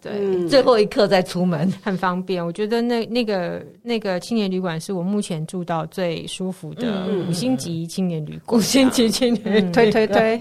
[0.00, 2.44] 对，最后一刻再出门，很方便。
[2.44, 10.40] 我觉得那那个那个青年旅馆是我目前住到最舒服的五星级青年旅馆，五星级青年推推推。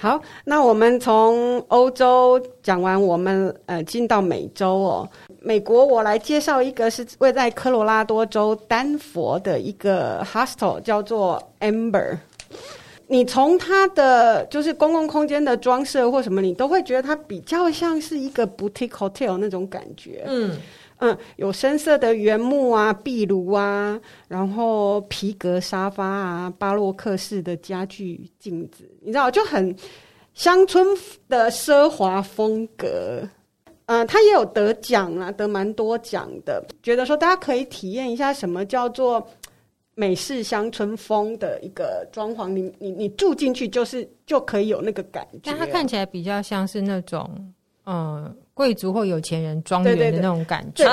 [0.00, 5.06] 好，那我们从欧洲讲完，我们呃进到美洲哦。
[5.42, 12.16] 美国，我来介绍一个是位在科罗拉多州丹佛的一个 hostel，叫做 Amber。
[13.08, 20.24] 你从它的就是公共空间的装设或什么，你都会觉得它比较像是一个 boutique hotel 那种感觉。
[20.26, 20.56] 嗯
[21.00, 29.74] 嗯，有深色的原木啊、壁炉啊，然后皮革沙发啊、巴洛克式的家具、镜子，你知道就很
[30.34, 30.86] 乡村
[31.28, 33.26] 的奢华风格。
[33.86, 36.64] 嗯，他也有得奖啊，得蛮多奖的。
[36.82, 39.26] 觉得说大家可以体验一下什么叫做
[39.96, 45.40] 美式乡村风的一个装潢，你你你住进去就是就可以有那个感觉。
[45.44, 47.52] 但它看起来比较像是那种
[47.86, 50.84] 嗯贵族或有钱人庄园的那种感觉，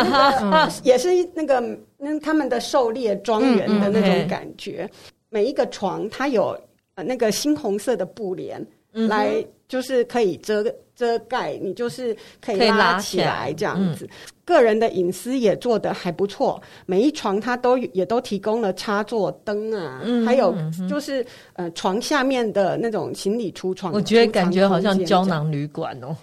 [0.83, 1.61] 也是那个
[1.97, 4.89] 那他们的狩猎庄园的那种感觉。
[5.27, 6.57] 每一个床它有
[6.95, 10.63] 那个猩红色的布帘、嗯、来，就是可以遮。
[10.95, 14.09] 遮盖你就是可以拉起来这样子，嗯、
[14.43, 16.59] 个人的隐私也做得还不错。
[16.87, 20.55] 每一床它都也都提供了插座灯啊，嗯、还有
[20.89, 26.17] 就是呃床下面的那种行李出床，我觉得感觉好像胶囊旅馆哦。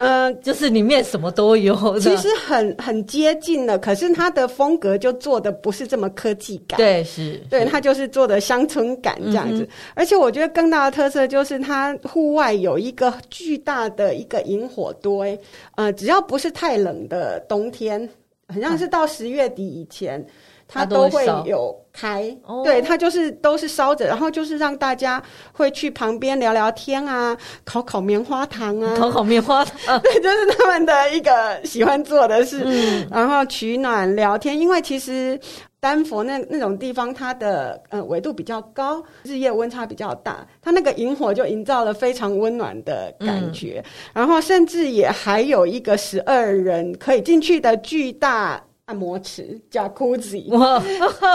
[0.00, 3.78] 呃，就是里面什么都有， 其实很很接近了。
[3.78, 9.62] 可是它的风格就做的不是这么科技感，对，是，对，它就是做的乡村感这样子。
[9.62, 15.38] 嗯、而且我觉得更大的特色就是它户外有一个巨大的一个萤火堆，
[15.76, 18.08] 呃，只要不是太冷的冬天，
[18.48, 20.26] 好像是到十月底以前。
[20.70, 25.20] 它都会有开，对，它就是都是烧着，然后就是让大家
[25.52, 35.38] 会去旁边聊聊天啊，烤烤棉花糖啊，烤烤棉花糖， 对，就是他们的一个喜欢做的事，嗯，然后取暖聊天，因为其实
[35.80, 43.82] 丹佛那那种地方，它的呃纬度比较高，日夜温差比较大，它那个萤火就营造了非常温暖的感觉。
[43.84, 50.48] 嗯、然后甚至也还有一个十二人可以进去的巨大按摩池，Jacuzzi。
[50.58, 50.80] 哇，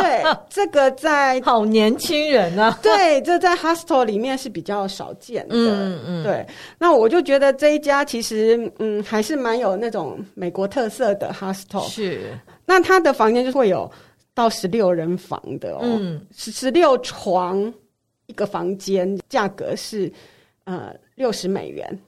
[0.01, 2.77] 对，这个在 好年轻人啊。
[2.83, 5.55] 对，这在 hostel 里面是比较少见的。
[5.55, 6.23] 嗯嗯。
[6.23, 6.45] 对，
[6.77, 11.87] 那我就觉得这一家其实嗯还是蛮有那种美国特色的 hostel。
[11.87, 12.37] 是。
[12.65, 13.89] 那他的房间就会有。
[14.33, 17.73] 到十六人房的哦，嗯，十十六床
[18.25, 20.11] 一个房间，价格是
[20.65, 21.99] 呃六十美元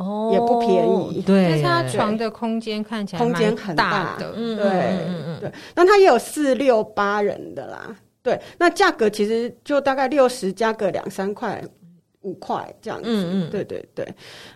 [0.00, 1.22] 哦，也不便宜。
[1.22, 5.52] 对，但是它床的空间看起来空间很大的，嗯，对，嗯嗯对。
[5.74, 8.40] 那它也有四六八人的啦，对。
[8.58, 11.62] 那价格其实就大概六十加个两三块
[12.22, 14.14] 五块这样子，嗯嗯，对对对，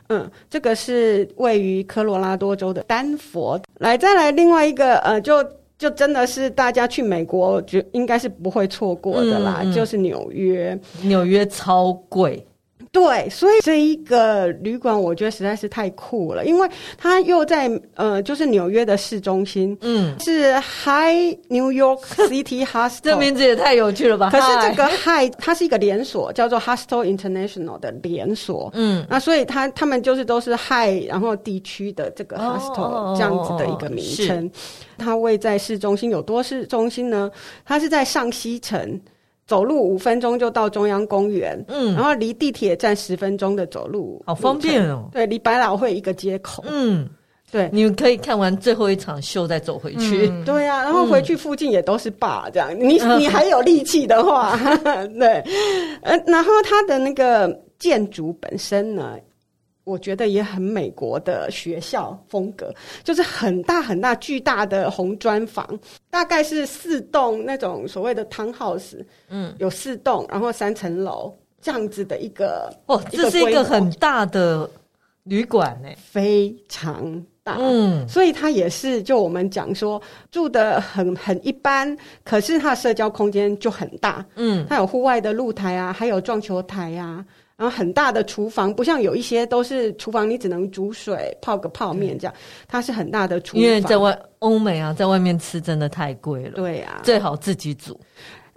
[0.08, 3.60] 嗯，这个是位于科罗拉多州的丹佛。
[3.78, 5.44] 来，再来另外一个呃，就。
[5.76, 9.58] 就真的是大家去美国，就应该是不会错过的啦。
[9.64, 12.46] 嗯、就是纽约，纽约超贵。
[12.94, 24.30] 对，所以这一个旅馆我觉得实在是太酷了，因为它又在呃，就是纽约的市中心，嗯，是 High New York City Hostel，这名字也太有趣了吧？
[24.30, 34.48] 可是这个 High 它是一个连锁，叫做 Hostel International 的连锁，嗯，那所以它他们就是都是 High 然后地区的这个 Hostel 这样子的一个名称。
[34.96, 37.28] 它位在市中心，有多市中心呢？
[37.64, 39.00] 它是在上西城。
[39.46, 45.08] 走路五分钟就到中央公园，嗯，然后离地铁站十分钟的走路，好方便哦。
[45.12, 47.08] 对，离百老汇一个街口，嗯，
[47.50, 54.58] 对，你们可以看完最后一场秀再走回去，嗯、对呀、啊，然后回去附近也都是 bar，这样，你你 还有力气的话，
[55.18, 55.44] 对，
[56.02, 59.16] 呃，然后它的那个建筑本身呢？
[59.84, 74.68] 我觉得也很美国的学校风格，就是很大很大巨大的红砖房，大概是四栋那种所谓的 townhouse，嗯，有四栋，然后三层楼这样子的一个哦，这是一个很大的
[75.24, 81.94] 旅馆诶，非常大，嗯，所以它也是就我们讲说住的很很一般，
[82.24, 87.22] 可是它的社交空间就很大，嗯，它有户外的露台啊，还有撞球台啊。
[87.56, 92.34] 然后很大的厨房，不像有一些都是厨房，你只能煮水泡个泡面这样。
[92.66, 96.50] 它是很大的厨房，因为在外欧美啊，在外面吃真的太贵了。
[96.56, 97.98] 对啊，最好自己煮。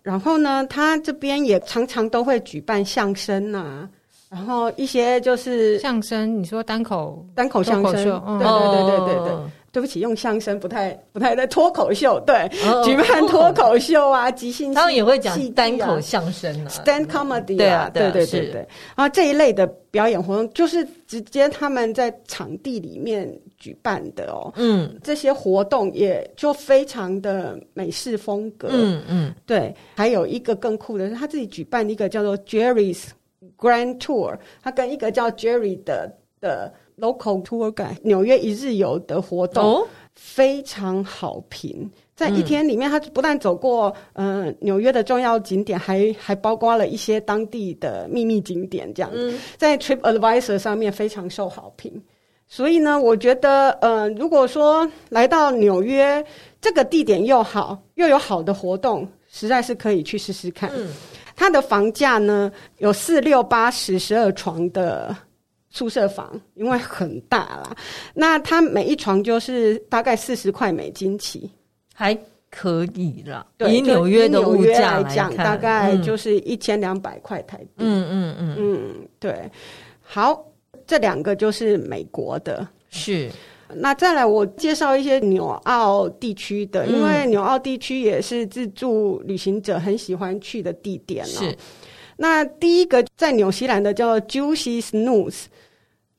[0.02, 3.88] 然后呢，他这边也常常都会举办相声啊，
[4.30, 9.36] 然后一些就是相声，你说单口单口相声，对对对对对对。
[9.78, 12.50] 对不起，用相声不太不太在脱口秀，对，
[12.84, 33.10] 举办脱口秀啊，即兴，他们也会讲单口相声啊，stand comedy 啊，对对对对，然后这一类的表演活动就是直接他们在场地里面举办的哦，嗯，这些活动也就非常的美式风格，嗯嗯，对，还有一个更酷的是他自己举办一个叫做 Jerry's
[33.60, 36.12] Grand Tour，他跟一个叫 Jerry 的
[36.42, 36.74] 的。
[37.00, 52.02] Local tour guide 纽约一日游的活动非常好评，在一天里面，他不但走过嗯纽约的重要景点，还还包括了一些当地的秘密景点，这样子在 Trip Advisor 上面非常受好评。
[52.48, 56.26] 所以呢，我觉得呃，如果说来到纽约
[56.60, 60.72] 这个地点又好又有好的活动，实在是可以去试试看。
[60.74, 60.88] 嗯
[61.36, 65.16] 它的房价呢有四六八十十二床的。
[65.78, 67.76] 宿舍房因为很大啦，
[68.16, 71.52] 那它每一床就是大概四十块美金起，
[71.94, 72.18] 还
[72.50, 73.46] 可以啦。
[73.58, 77.68] 对，以纽约的物价来讲，大概就是一千两百块台币。
[77.78, 79.52] 嗯嗯嗯嗯，对。
[80.02, 80.44] 好，
[80.88, 82.68] 这两个就是美国的。
[82.90, 83.30] 是，
[83.76, 91.28] 那再来我介绍一些纽澳地区的，因为纽澳地区也是自助旅行者很喜欢去的地点哦。
[91.28, 91.56] 是，
[92.16, 95.44] 那第一个在纽西兰的叫 Juicy Snooze。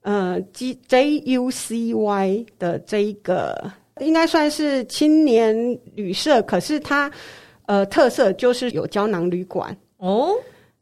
[0.02, 5.54] 呃，J J U C Y 的这一个应该算是青年
[5.94, 7.10] 旅社，可是它
[7.66, 10.30] 呃特色就是有胶囊旅馆哦。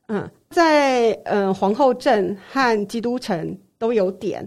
[0.08, 4.46] 嗯，在呃皇后镇和基督城都有点。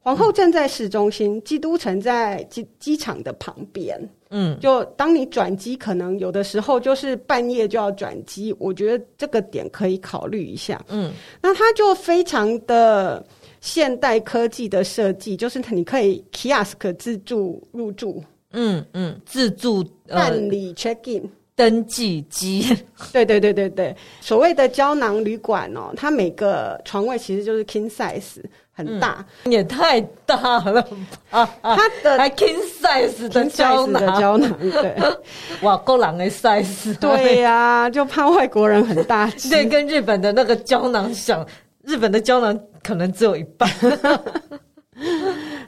[0.00, 3.98] 皇后镇在市中心，嗯、基督城在机机场的旁边。
[4.30, 10.84] 嗯，就当你转机，可能有的时候就是半夜就要转机，我觉得这个点可以考虑一下。
[10.88, 13.24] 嗯，那它就非常的。
[13.60, 22.64] 现代科技的设计就是你可以 kiosk 自助入住，嗯嗯，自助办理 check in 登记机，
[23.12, 28.40] 对对对对对，所谓的胶囊旅馆哦，它每个床位其实就是 king size，
[28.70, 30.86] 很大，嗯、也太大了
[31.30, 31.44] 啊？
[31.60, 34.94] 它的 还 king size 的胶囊，胶囊对，
[35.62, 36.96] 哇，够狼的 size。
[37.00, 41.44] 对呀、啊，就怕外国人很大只，对，跟日本的那个胶囊想，
[41.88, 43.68] 日本的胶囊可能只有一半。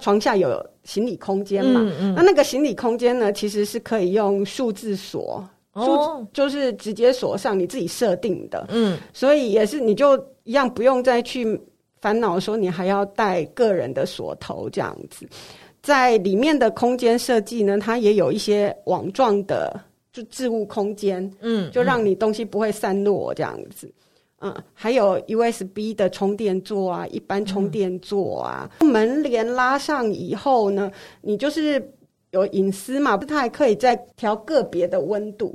[0.01, 1.81] 床下有行李空间嘛？
[1.81, 5.43] 嗯嗯、那那个行李空间呢，其实是可以用数字锁，
[5.73, 8.67] 哦，就是直接锁上，你自己设定的。
[8.71, 11.61] 嗯，所以也是，你就一样不用再去。
[12.03, 15.27] 烦恼说你还要带个人的锁头这样子，
[15.83, 19.79] 在里面的空间设计呢，它也有一些网状的
[20.11, 23.93] 就置物空间，嗯，就让你东西不会散落这样子，
[24.41, 31.93] 嗯，还有 USB 的充电座啊，一般充电座啊，门帘拉上以后呢，你就是
[32.31, 35.55] 有隐私嘛，它还可以再调个别的温度。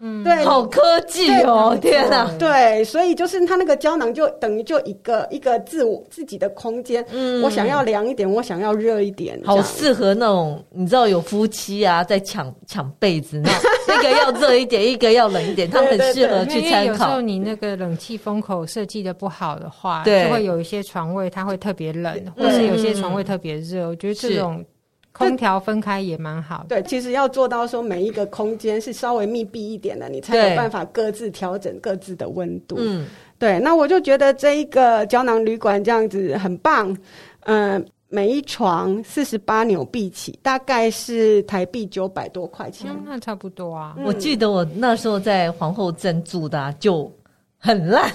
[0.00, 1.76] 嗯，对，好科技哦！
[1.80, 7.04] 天哪，对，所以就是它那个胶囊就等于就一个一个自我自己的空间。
[7.12, 13.42] 嗯，我想要凉一点，我想要热一点，好适合那种你知道有夫妻啊在抢抢被子，
[13.86, 16.74] 那一个要热一点，一个要冷一点，他们很适合去参考。
[16.74, 23.88] 因为有时候你那个冷气风口设计的不好的话，对，就会有一些床位它会特别冷，或是有些床位特别热。
[23.88, 24.64] 我觉得这种。
[25.12, 26.80] 空调分开也蛮好的。
[26.80, 32.76] 对，其实要做到说每一个空间是稍微密闭一点的，你才有办法各自调整各自的温度。
[32.78, 33.06] 嗯，
[33.38, 33.58] 对。
[33.58, 36.96] 那我就觉得这一个胶囊旅馆这样子很棒。
[37.40, 42.90] 嗯、呃，每一床四十八纽币起，大概是台币九百多块钱。
[42.90, 43.96] 嗯，那差不多啊。
[44.04, 47.12] 我记得我那时候在皇后镇住的、啊、就
[47.58, 48.10] 很烂，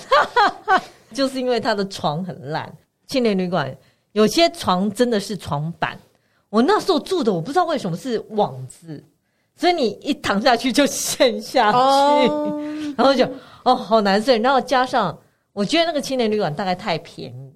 [1.14, 2.72] 就是因为它的床很烂。
[3.08, 3.76] 青年旅馆
[4.14, 6.00] 有些床真的是床板。
[6.56, 9.04] 我那时候住的，我不知道为什么是网子，
[9.58, 12.64] 所以你一躺下去就陷下去，oh.
[12.96, 13.28] 然后就
[13.64, 14.38] 哦好难睡。
[14.40, 15.18] 然后加上
[15.52, 17.52] 我觉得那个青年旅馆大概太便宜，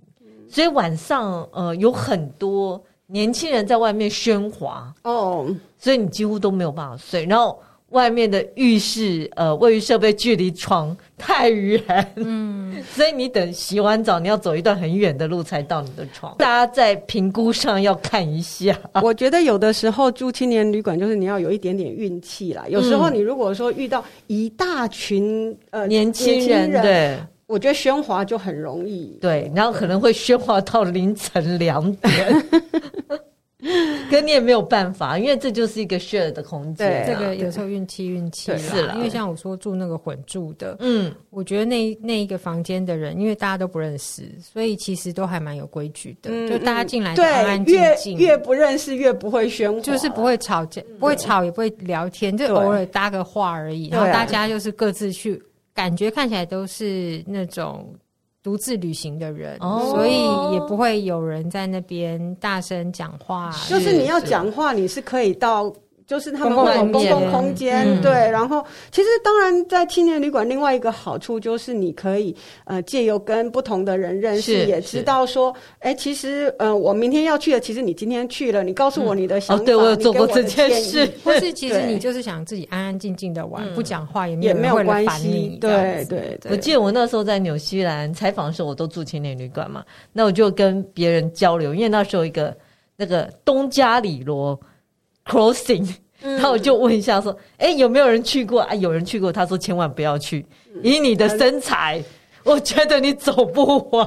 [0.50, 5.50] 所以晚上呃有很多年轻人在外面喧哗哦，oh.
[5.78, 7.26] 所以你几乎都没有办法睡。
[7.26, 7.58] 然后。
[7.90, 16.36] 外面的浴室，呃，卫浴设备距离床太远，嗯，所以你等洗完澡，你要走一段很远的路才到你的床。
[16.38, 18.78] 大家在评估上要看一下。
[19.02, 22.66] 我觉得有的时候住青年旅馆，就是你要有一点点运气啦。
[22.70, 27.18] 有时候你如果说遇到一大群呃年轻人，对，
[27.48, 32.46] 我觉得喧哗就很容易，对，然后可能会喧哗到凌晨两点。
[34.10, 37.06] 跟你也没有办法，因为这就是一个 share 的空间。
[37.06, 46.30] 这个有时候运气运气是啦，因为像我说住那个混住的，嗯，我觉得那那一个房间的人，因为大家都不认识，所以其实都还蛮有规矩的。
[46.48, 53.90] 就大家进来安安静静，越不认识越不会喧哗，就是不会吵架，不会吵也不会聊天，就偶尔搭个话而已。
[53.90, 55.42] 然后大家就是各自去，
[55.74, 57.94] 感觉看起来都是那种。
[58.42, 63.52] 独自旅行的人，哦、所以也不会有人在那边大声讲话。
[63.68, 65.74] 就是你要讲话，你是可以到。
[66.10, 68.12] 就是他们会有公共空间，嗯、对。
[68.32, 72.36] 然后，其实当然，在青年旅馆另外一个好处就是，你可以
[72.66, 85.60] 呃借由跟不同的人认识，也知道说，哎，其实呃我明天要去的，其实你今天去了，你告诉我你的想法，嗯哦、对我有做过这件事， 或是其实你就是想自己安安静静的玩，对不讲话也没有人会来烦你。
[85.62, 92.58] 对对对，我记得我那时候在纽西兰采访的时候，我都住青年旅馆嘛，那我就跟别人交流，因为那时候一个
[92.98, 94.60] 那个东加里罗
[95.30, 95.88] crossing。
[96.22, 98.76] 然后我就问一下说：“哎、欸，有没有人去过啊？
[98.76, 100.46] 有人去过。”他说：“千万不要去，
[100.84, 102.04] 以你的身材，
[102.44, 104.06] 我觉得你走不完。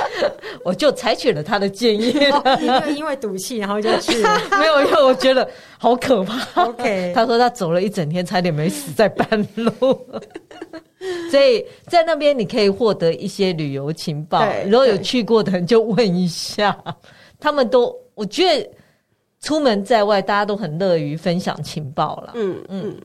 [0.64, 4.40] ”我就采取了他的建议，因为因为赌气，然后就去了。
[4.58, 5.46] 没有，因为我觉得
[5.76, 6.64] 好可怕。
[6.64, 9.72] OK，他说他走了一整天，差点没死在半路。
[11.30, 14.42] 所以在那边你可以获得一些旅游情报。
[14.64, 16.74] 如果有去过的人就问一下，
[17.38, 18.70] 他们都我觉得。
[19.42, 22.32] 出门在外，大家都很乐于分享情报了。
[22.36, 22.96] 嗯嗯，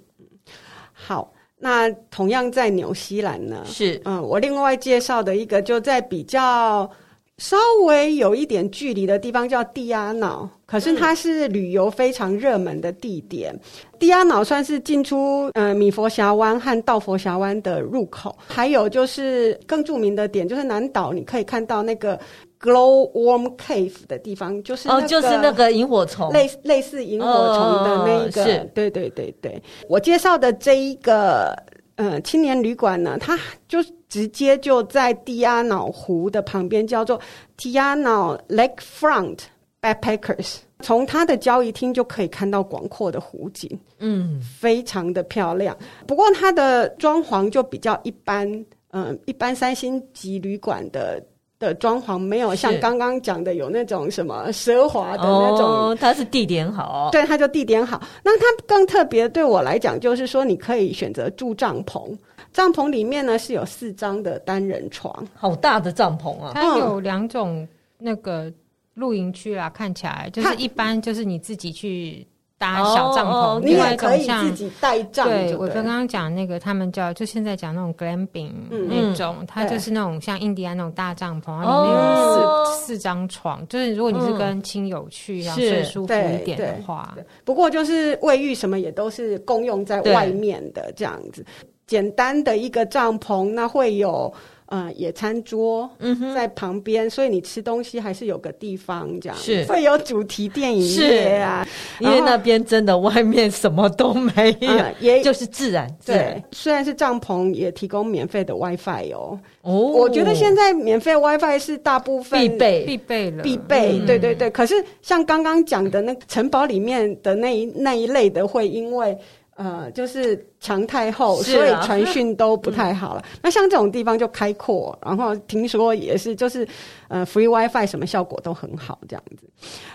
[0.93, 3.63] 好，那同样在纽西兰呢？
[3.65, 6.89] 是嗯，我另外介绍的一个就在比较
[7.37, 10.49] 稍微有一点距离的地方，叫蒂亚瑙。
[10.65, 13.57] 可是它是旅游非常热门的地点。
[13.99, 18.35] 蒂亚瑙算是进出呃米佛峡湾和道佛峡湾的入口。
[18.47, 22.19] 还有就是更著名的点，就是南岛你可以看到那个。
[22.59, 29.61] Glowworm Cave 的地方，就是哦，就是那个萤火虫，类类似萤火虫的那一个，是对对对对。
[29.87, 31.55] 我介绍的这一个
[31.97, 33.77] 呃青年旅馆呢，它就
[34.09, 37.19] 直接就在蒂亚瑙湖的旁边，叫做
[37.57, 39.39] Tiana Lakefront
[39.81, 40.57] Backpackers。
[40.81, 45.75] 从它的交易厅就可以看到广阔的湖景，嗯，非常的漂亮。
[46.05, 48.47] 不过它的装潢就比较一般，
[48.91, 51.23] 嗯、呃，一般三星级旅馆的。
[51.59, 57.99] 的装潢没有像刚刚讲的有那种什么奢华的那种，哦，它是地点好，对，它就地点好。
[58.23, 62.15] 那它更特别对我来讲，就是说你可以选择住帐篷，
[62.57, 66.53] 帐篷里面呢是有四张的单人床，好大的帐篷啊！
[66.55, 67.67] 它有两种
[67.99, 68.51] 那个
[68.95, 72.25] 露营区啊，看起来就是一般就是你自己去。
[72.59, 75.27] 搭小帐篷，哦、你也可以自己带帐。
[75.27, 83.63] 对，我刚刚讲那个，他们叫就现在讲那种 glamping、嗯、那种，它就是那种像印第安那种大帐篷，然后里面有四、哦、四张床。
[83.67, 91.45] 就是如果你是跟亲友去，然后睡舒服一点的话，不过就是卫浴什么也都是共用在外面的这样子。
[91.87, 94.31] 简单的一个帐篷，那会有。
[94.69, 95.89] 呃，野餐桌
[96.35, 101.65] 在旁边，嗯，所以你吃东西还是有个地方这样，是会有主题电影院啊，
[102.01, 105.89] 因为那边真的外面什么都没有，呃、 也 就是自然。
[106.05, 109.39] 对，虽然是帐篷，也提供免费的 WiFi 哦。
[109.61, 113.99] 哦，我觉得现在免费 WiFi 是大部分必备必备了，必备。
[114.05, 119.17] 对对对，可是像刚刚讲的那城堡里面的那一那一类的，会因为。
[119.57, 123.23] 呃，就是墙太厚，所以传讯都不太好了。
[123.25, 126.65] 嗯、那像这种地方就开阔，然后听说也是，就是
[127.07, 129.49] 呃，free WiFi 什么效果都很好，这样子。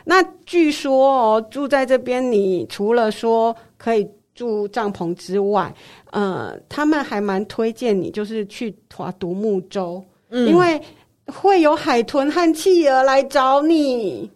[0.04, 4.04] 那据说哦，住在这边，你除了说可以
[4.34, 5.72] 住帐篷之外，
[6.10, 10.82] 呃，他们还蛮推荐你就是去划独木舟，嗯，因为
[11.26, 14.28] 会有海豚和企鹅来找你。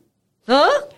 [0.46, 0.56] 嗯，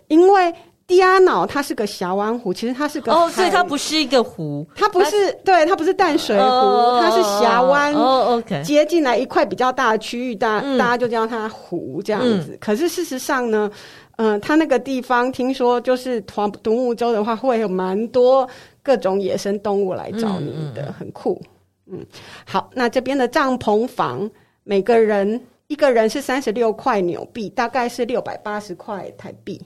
[0.09, 0.55] 因为。
[0.89, 12.53] 迪亚瑙它是个峡湾湖，其实它是个哦，所以它不是一个湖，它不是它对，它不是淡水湖，哦、它是峡湾哦，OK，接进来一块比较大的区域，大、嗯、大家就叫它湖这样子。
[12.53, 13.71] 嗯、可是事实上呢，
[14.17, 18.49] 嗯、呃，它那个地方听说就是团独木舟的话，会有蛮多
[18.83, 21.39] 各种野生动物来找你的，嗯、很酷。
[21.85, 22.03] 嗯，
[22.47, 24.31] 好，那这边的帐篷房，
[24.65, 29.61] 每个人一个人是三十六块纽币，大概是六百八十块台币。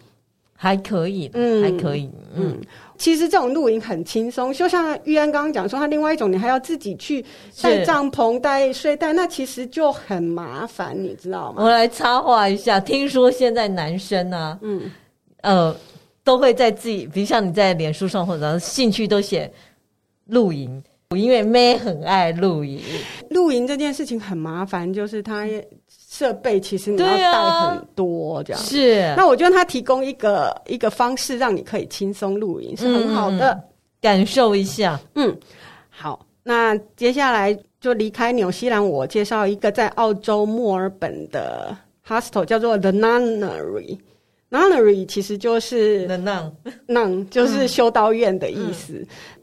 [0.63, 2.57] 还可以，嗯，还可以，嗯。
[2.97, 7.21] 其实这种露营很轻松，就像玉安刚刚讲说，他另外一种你还要自己去
[7.61, 11.65] 带帐篷、带睡袋，那其实就很麻烦，你知道吗？
[11.65, 14.89] 我来插话一下，听说现在男生呢、啊，嗯，
[15.41, 15.77] 呃，
[16.23, 19.53] 都会在自己，比如像你在脸书上或者兴趣都写
[20.27, 20.81] 露营，
[21.17, 22.81] 因为妹很爱露营。
[23.31, 25.45] 露营这件事情很麻烦，就是他。
[26.13, 29.15] 设备其实你要带很多，这样、啊、是。
[29.17, 33.63] 那我觉得他提供一个一个方式，让你可以轻松露营，是很好的、嗯，
[33.99, 35.01] 感受一下。
[35.15, 35.35] 嗯，
[35.89, 36.27] 好。
[36.43, 41.75] 那接下来就离开纽西兰，我介绍一个在澳洲墨尔本的
[42.07, 43.99] hostel，叫做 The Nunnery。
[44.51, 46.53] Nunnery 其实就是 The Nun
[46.89, 49.03] Nun 就是修道院的意思。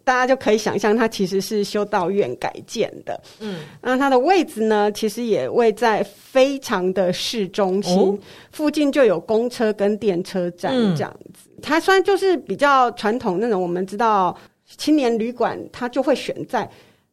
[0.10, 3.22] 大家就可以想象，它其实是修道院改建的。
[3.41, 8.18] 嗯，那它的位置呢，其实也位在非常的市中心，哦、
[8.51, 11.47] 附近就有公车跟电车站这样子。
[11.55, 14.36] 嗯、它虽然就是比较传统那种，我们知道
[14.78, 16.62] 青年旅馆，它就会选在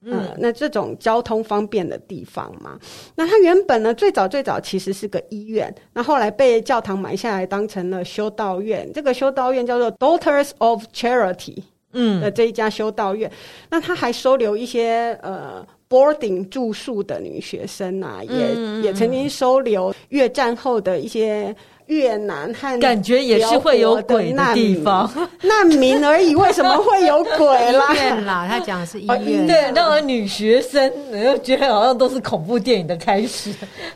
[0.06, 2.78] 呃、嗯、那这种交通方便的地方嘛。
[3.14, 8.90] 那它原本呢，最早最早其实是个医院，那后来被教堂买下来当成了修道院。
[8.94, 11.62] 这个修道院叫做 Daughters of Charity。
[11.96, 13.30] 嗯，的这一家修道院，
[13.70, 21.54] 那他还收留一些呃 boarding 住宿的女学生啊，也嗯嗯也曾经收留越战后的一些
[21.86, 25.10] 越南和感觉也是会有鬼的地方，
[25.42, 26.04] 难民。
[26.04, 27.94] 而已，为什么会有鬼啦？
[27.94, 33.50] 医院啦，他讲的是医院，哦、对，那个女学生，你又觉得好像都是恐怖电影的开始，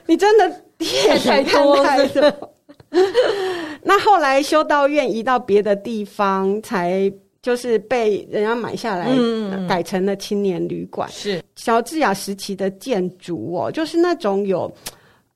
[0.06, 0.48] 你真的
[0.78, 2.32] 电影太多太多。
[3.82, 7.12] 那后来修道院移到别的地方才。
[7.42, 9.08] 就是被人家买下来，
[9.66, 11.08] 改成了青年旅馆。
[11.10, 11.42] 是。
[11.56, 14.70] 乔治亚时期的建筑哦，就是那种有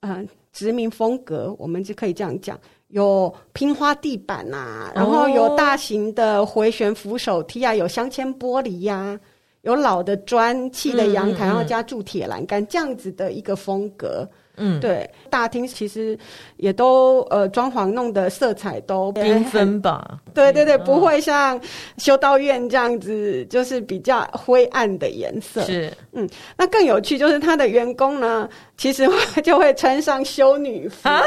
[0.00, 9.20] 呃殖民风格，我们就可以这样讲，有拼花地板呐、啊，然后有大型的回旋扶手梯啊，有镶嵌玻璃呀、啊，
[9.64, 14.26] 有老的砖砌的阳台，然后加铸铁栏杆，这样子的一个风格。
[14.56, 16.16] 嗯，对，大厅其实
[16.58, 20.20] 也都呃装潢弄的色彩都缤纷吧？
[20.32, 21.60] 对对对，不会像
[21.98, 25.62] 修道院这样子，就是比较灰暗的颜色。
[25.62, 28.48] 是，嗯，那更有趣就是他的员工呢，
[28.78, 29.10] 其实
[29.42, 31.20] 就会穿上修女服，啊、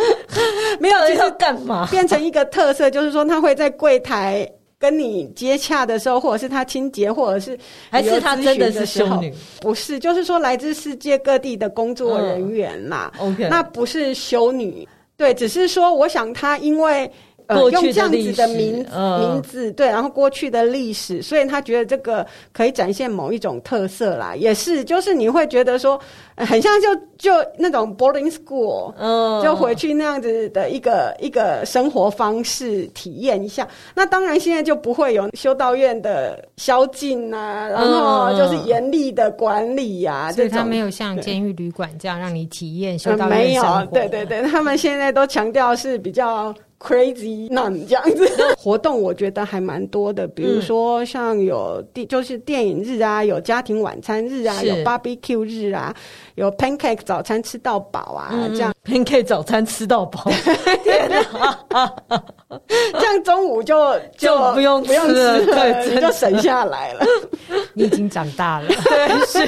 [0.80, 1.86] 没有要干嘛？
[1.92, 4.50] 变成一个特色，就是说他会在柜台。
[4.78, 7.58] 跟你接洽的时候，或者是他清洁，或者是
[7.90, 9.32] 还是他真的是修女？
[9.60, 13.12] 不是，就是说来自世界各地的工作人员啦。
[13.18, 17.10] OK，那不是修女，对，只是说，我想他因为
[17.46, 18.84] 呃用这样子的名
[19.20, 26.00] 名字，对，然后过去的历史，所以他觉得这个可以展现某一种特色啦，也是，就是你会觉得说，
[26.36, 33.66] 很像就就那种 boarding school，嗯，就回去那样子的一个一个生活方式体验一下。
[33.94, 43.38] 那当然现在就不会有修道院的宵禁啊，然后就是严厉的管理呀、啊，所以他没有像监狱旅馆这样让你体验修道院。
[43.38, 46.54] 没有，对对对，他们现在都强调是比较。
[46.78, 50.28] Crazy nun 这样子 活动，我觉得还蛮多的。
[50.28, 55.94] 比如说，像有电，就是电影日啊，有家庭晚餐日啊，有 barbecue 日啊，
[56.34, 60.30] 有 pancake 早餐吃到饱啊，嗯、这样 pancake 早餐吃到饱，
[62.68, 67.06] 这样中午就就，就不用不用吃了，对，就省下来了。
[67.72, 69.46] 你已经长大了，对，是。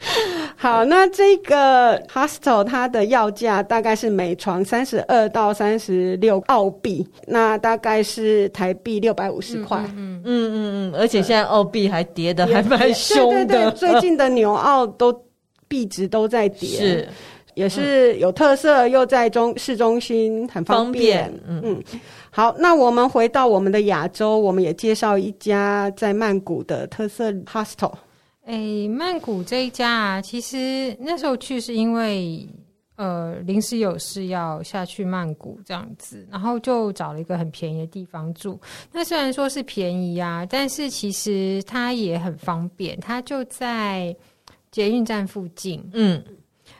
[0.56, 9.78] 好，那这个 hostel 它的要价大概是每床三十二到三十六澳币，那大概是台币六百五十块。
[9.96, 10.54] 嗯嗯嗯
[10.92, 13.46] 嗯，而且现在澳币还跌的还蛮凶的。
[13.46, 15.12] 对对对， 最近的纽澳都
[15.66, 17.08] 币值都在跌，是
[17.54, 21.24] 也是有特色，又在中市中心，很方便。
[21.24, 27.92] 方便嗯嗯，好，那我们回到我们的亚洲，我们也介绍一家在曼谷的特色 hostel。
[28.48, 32.48] 哎，曼谷这一家啊，其实那时候去是因为
[32.96, 38.58] 呃临时有事要下去曼谷这样子，然后就找了一个很便宜的地方住。
[38.90, 44.16] 那虽然说是便宜啊，但是其实它也很方便，它就在
[44.70, 45.86] 捷运站附近。
[45.92, 46.24] 嗯，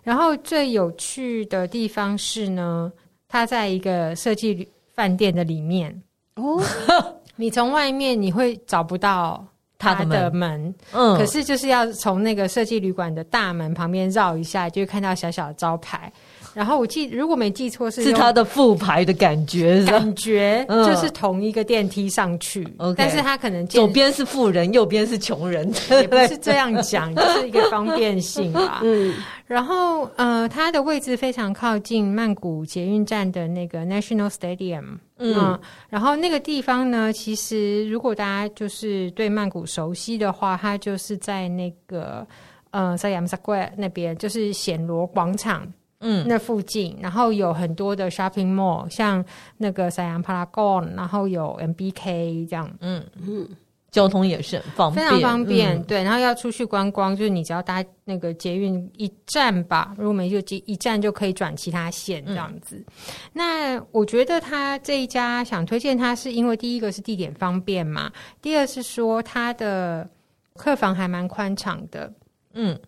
[0.03, 2.91] 然后最有趣的地方是呢，
[3.29, 6.03] 它在一个设计饭店的里面
[6.37, 6.65] 哦，
[7.37, 9.47] 你从外面你会找不到。
[9.79, 10.75] 他的门，门。
[10.93, 16.13] 嗯，可是就是要从那个设计旅馆的大门旁边绕一下，就会看到小小的招牌。
[16.59, 22.67] 然后我记，如果没记错，是是他的副牌的感觉，感觉就是同一个电梯上去。
[22.79, 28.81] 嗯、但是他可能左边是富人，右边是穷人，也不是这样讲， 就是一个方便性吧。
[28.83, 29.15] 嗯。
[29.47, 42.27] 然后，呃，它的位置非常靠近曼谷捷运站的那个 National Stadium，嗯，嗯，然后那个地方呢，其实如果大家就是对曼谷熟悉的话，它就是在那个
[42.73, 45.67] 呃，Siam Square 那边，就是暹罗广场，
[46.01, 49.25] 嗯，那附近，然后有很多的 shopping mall，像
[49.57, 53.49] 那个 Siam Paragon，然后有 MBK 这样，嗯嗯。
[53.91, 55.79] 交通也是很方便，非常方便。
[55.79, 62.77] 嗯、对，然后要出去观光，就是你只要搭那个捷运一站吧，如果没就一站就可以转其他线这样子。
[62.77, 62.85] 嗯、
[63.33, 70.09] 那我觉得他这一家想推荐他，是因为第一个是地点方便嘛，第二是说他的
[70.55, 72.13] 客房还蛮宽敞的。
[72.53, 72.79] 嗯，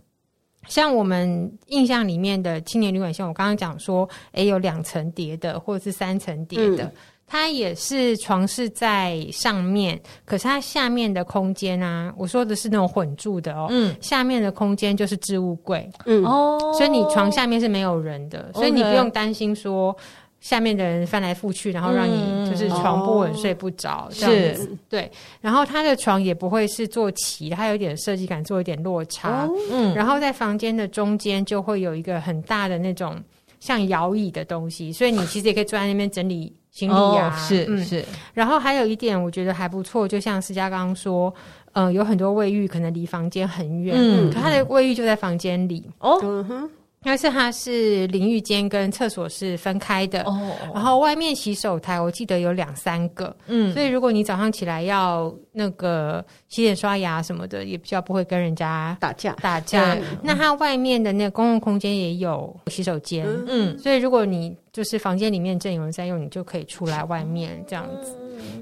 [0.69, 6.85] 像我们印象里面的青年旅馆，像我刚刚讲说，诶，有两层叠的，或者是三层叠的。
[6.85, 6.93] 嗯
[7.33, 19.97] 它也是床是在上面，可是它下面的空间啊，我说的是那种混住的哦，嗯，下面的空间就是置物柜，嗯哦，所以你床下面是没有人的，所以你不用担心说
[20.41, 25.11] 下面的人翻来覆去，然后让你就是床不稳睡不着，这样子，对。
[25.41, 29.95] 然后他的床也不会是坐齐，它有点设计感，做一点落差，嗯。
[29.95, 33.17] 然后在房间的中间就会有一个很大的那种
[33.61, 36.53] 像摇椅的东西，所以你其实也可以坐在那边整理。
[36.73, 41.35] 行李啊，哦、是、嗯、是，然后还有一点我觉得还不错，就像思佳刚刚说，
[41.73, 45.85] 呃，有很多卫浴可能离房间很远，嗯，可他的卫浴就在房间里。
[45.99, 46.71] 哦，嗯哼。
[47.03, 59.97] 但是它是淋浴间跟厕所是分开的哦，然后外面洗手台我记得有两三个，嗯，所以如果你早上起来要那个洗脸刷牙什么的，也比较不会跟人家打架打架。
[60.23, 68.15] 那它外面的那个公共空间也有洗手间，嗯，所以如果你就是房间里面正有人在用，你就可以出来外面这样子。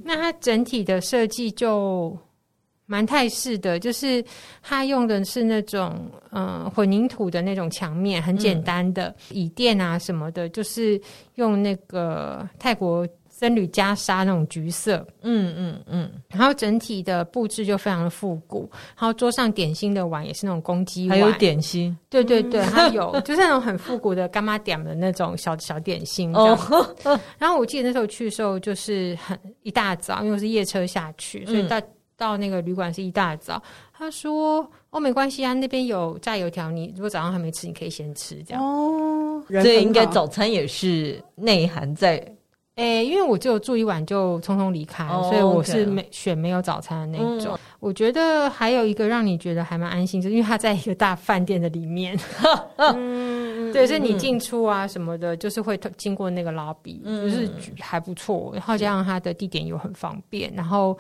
[0.05, 2.17] 那它整体的设计就。
[2.91, 4.25] 蛮泰式的，就是
[4.63, 10.99] 它用的是那种嗯、呃、混凝土的那种墙面，很简单的、嗯、椅垫啊什么的，就是
[11.35, 26.59] 用那个泰国僧侣袈裟那种橘色，嗯嗯嗯，然后整体的布置就非常的复古，然后桌上点心的碗也是那种公鸡碗，还有点心，对对对， 它有就是那种很复古的干妈点的那种小小点心，哦，
[27.39, 31.79] 然后我记得那时候去的时候就是很一大早，因为是夜车下去，所以到。
[31.79, 33.63] 嗯到那个旅馆是一大早，
[33.97, 42.17] 他说：“哦，没关系啊，那边有炸油条，你如果早上还没吃，你可以先吃这样。”哦，所以应该早餐也是内涵在。
[42.75, 47.55] 诶、欸，因为我只有住一晚就匆匆离开，哦、所以我是没选没有早餐的那种。
[47.55, 52.19] 嗯、我觉得还有一个让你觉得还蛮安心，就是因为它在一个大饭店的里面。
[53.73, 57.49] 对，是你进出啊什么的，就是会经过那个 lobby，就是
[57.81, 58.51] 还不错。
[58.55, 60.99] 然后加上它的地点又很方便，然后。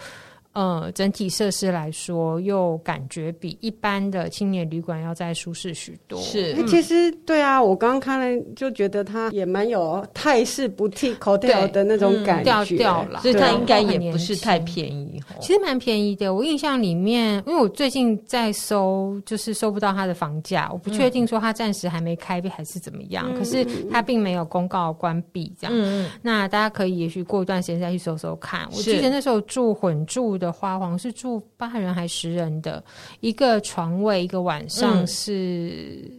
[0.58, 6.20] 呃，整体设施来说，又感觉比一般的青年旅馆要再舒适许多。
[6.20, 15.22] 是，嗯、其实对啊，我刚刚看了就觉得它也蛮有泰式 boutique hotel 的那种感觉，调调了，所以它应该也不是太便宜。
[15.40, 23.26] 其实蛮便宜的，我印象里面，因为我最近在搜，就是搜不到它的房价，我不确定说它暂时还没开还是怎么样。
[23.28, 25.72] 嗯、可是它并没有公告关闭这样。
[25.72, 28.68] 嗯，那大家可以也许过一段时间再去搜搜看。
[28.72, 30.47] 我之前那时候住混住的。
[30.52, 32.82] 花黄是住八人还十人的，
[33.20, 36.10] 一个床位一个晚上是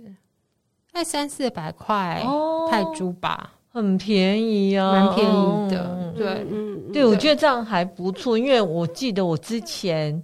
[0.94, 2.22] 在三四百块
[2.70, 6.14] 泰铢吧，很便宜啊，蛮便宜的。
[6.18, 6.46] 对，
[6.92, 10.22] 对，我觉得这样还不错，因为我记得我之前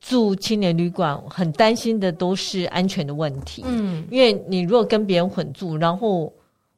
[0.00, 3.62] 住青年旅馆，很担心的都是安全的问题。
[3.66, 6.32] 嗯，因为你如果跟别人混住，然后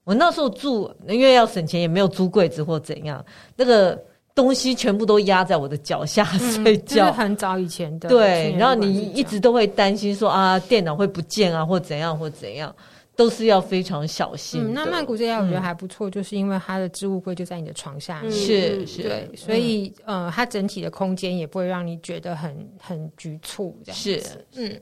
[0.04, 3.24] 我那时候住，因为要省钱，也没有租柜子或怎样，
[3.56, 3.98] 那个。
[4.34, 8.08] 东西全部都压在我的脚下睡觉，嗯、是很早以前的。
[8.08, 12.74] 对，然后你一直都会担心说啊，电脑会不见啊，或怎样或怎样，
[13.14, 14.72] 都是要非常小心、嗯。
[14.72, 24.22] 那曼谷这家我觉得还不错，嗯、就是因为它的置物柜就在你的床下面，是是，对，所以、嗯、呃，它整体的空间也不会让你觉得很很局促，这样是
[24.54, 24.80] 嗯。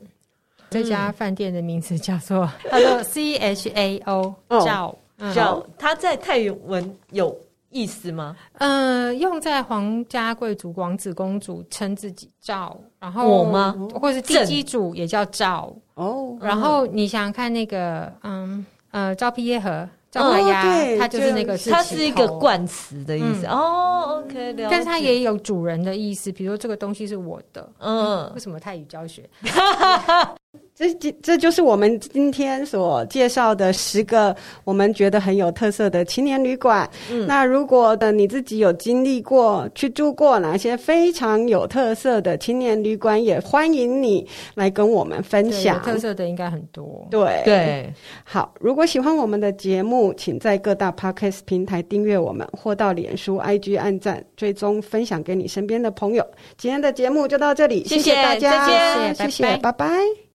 [0.71, 4.97] 这家饭店的名字叫做叫做 C H A O，叫
[5.35, 7.37] 叫，它在泰文有。
[7.71, 8.37] 意思吗？
[8.59, 13.75] 嗯，用在皇家贵族王子公主称自己赵，然后我吗？
[13.95, 16.37] 或者是地基主也叫赵哦。
[16.41, 20.63] 然后你想想看那个，嗯呃，赵皮耶和赵莱亚，
[20.99, 24.21] 它就是那个，它是一个冠词的意思哦。
[24.27, 27.71] OK，但是它也有主人的意思，比如说这个东西是我的。
[27.79, 29.29] 嗯，为什么泰语教学？
[30.75, 34.35] 这这就是我们今天所介绍的十个
[34.65, 36.89] 我们觉得很有特色的青年旅馆。
[37.11, 45.81] 嗯，那如果的你自己有经历过去住过哪些非常有特色的青年旅馆，也欢迎你来跟我们分享。
[45.83, 47.07] 特色的应该很多。
[47.11, 47.93] 对对，
[48.25, 56.27] 好，如果喜欢我们的节目，请在各大 Podcast 平台订阅我们，或到脸书 IG 按赞、追踪、分享给你身边的朋友。
[56.57, 59.73] 今天的节目就到这里，谢谢大家，谢谢，谢谢，拜拜。
[59.73, 60.30] 拜拜。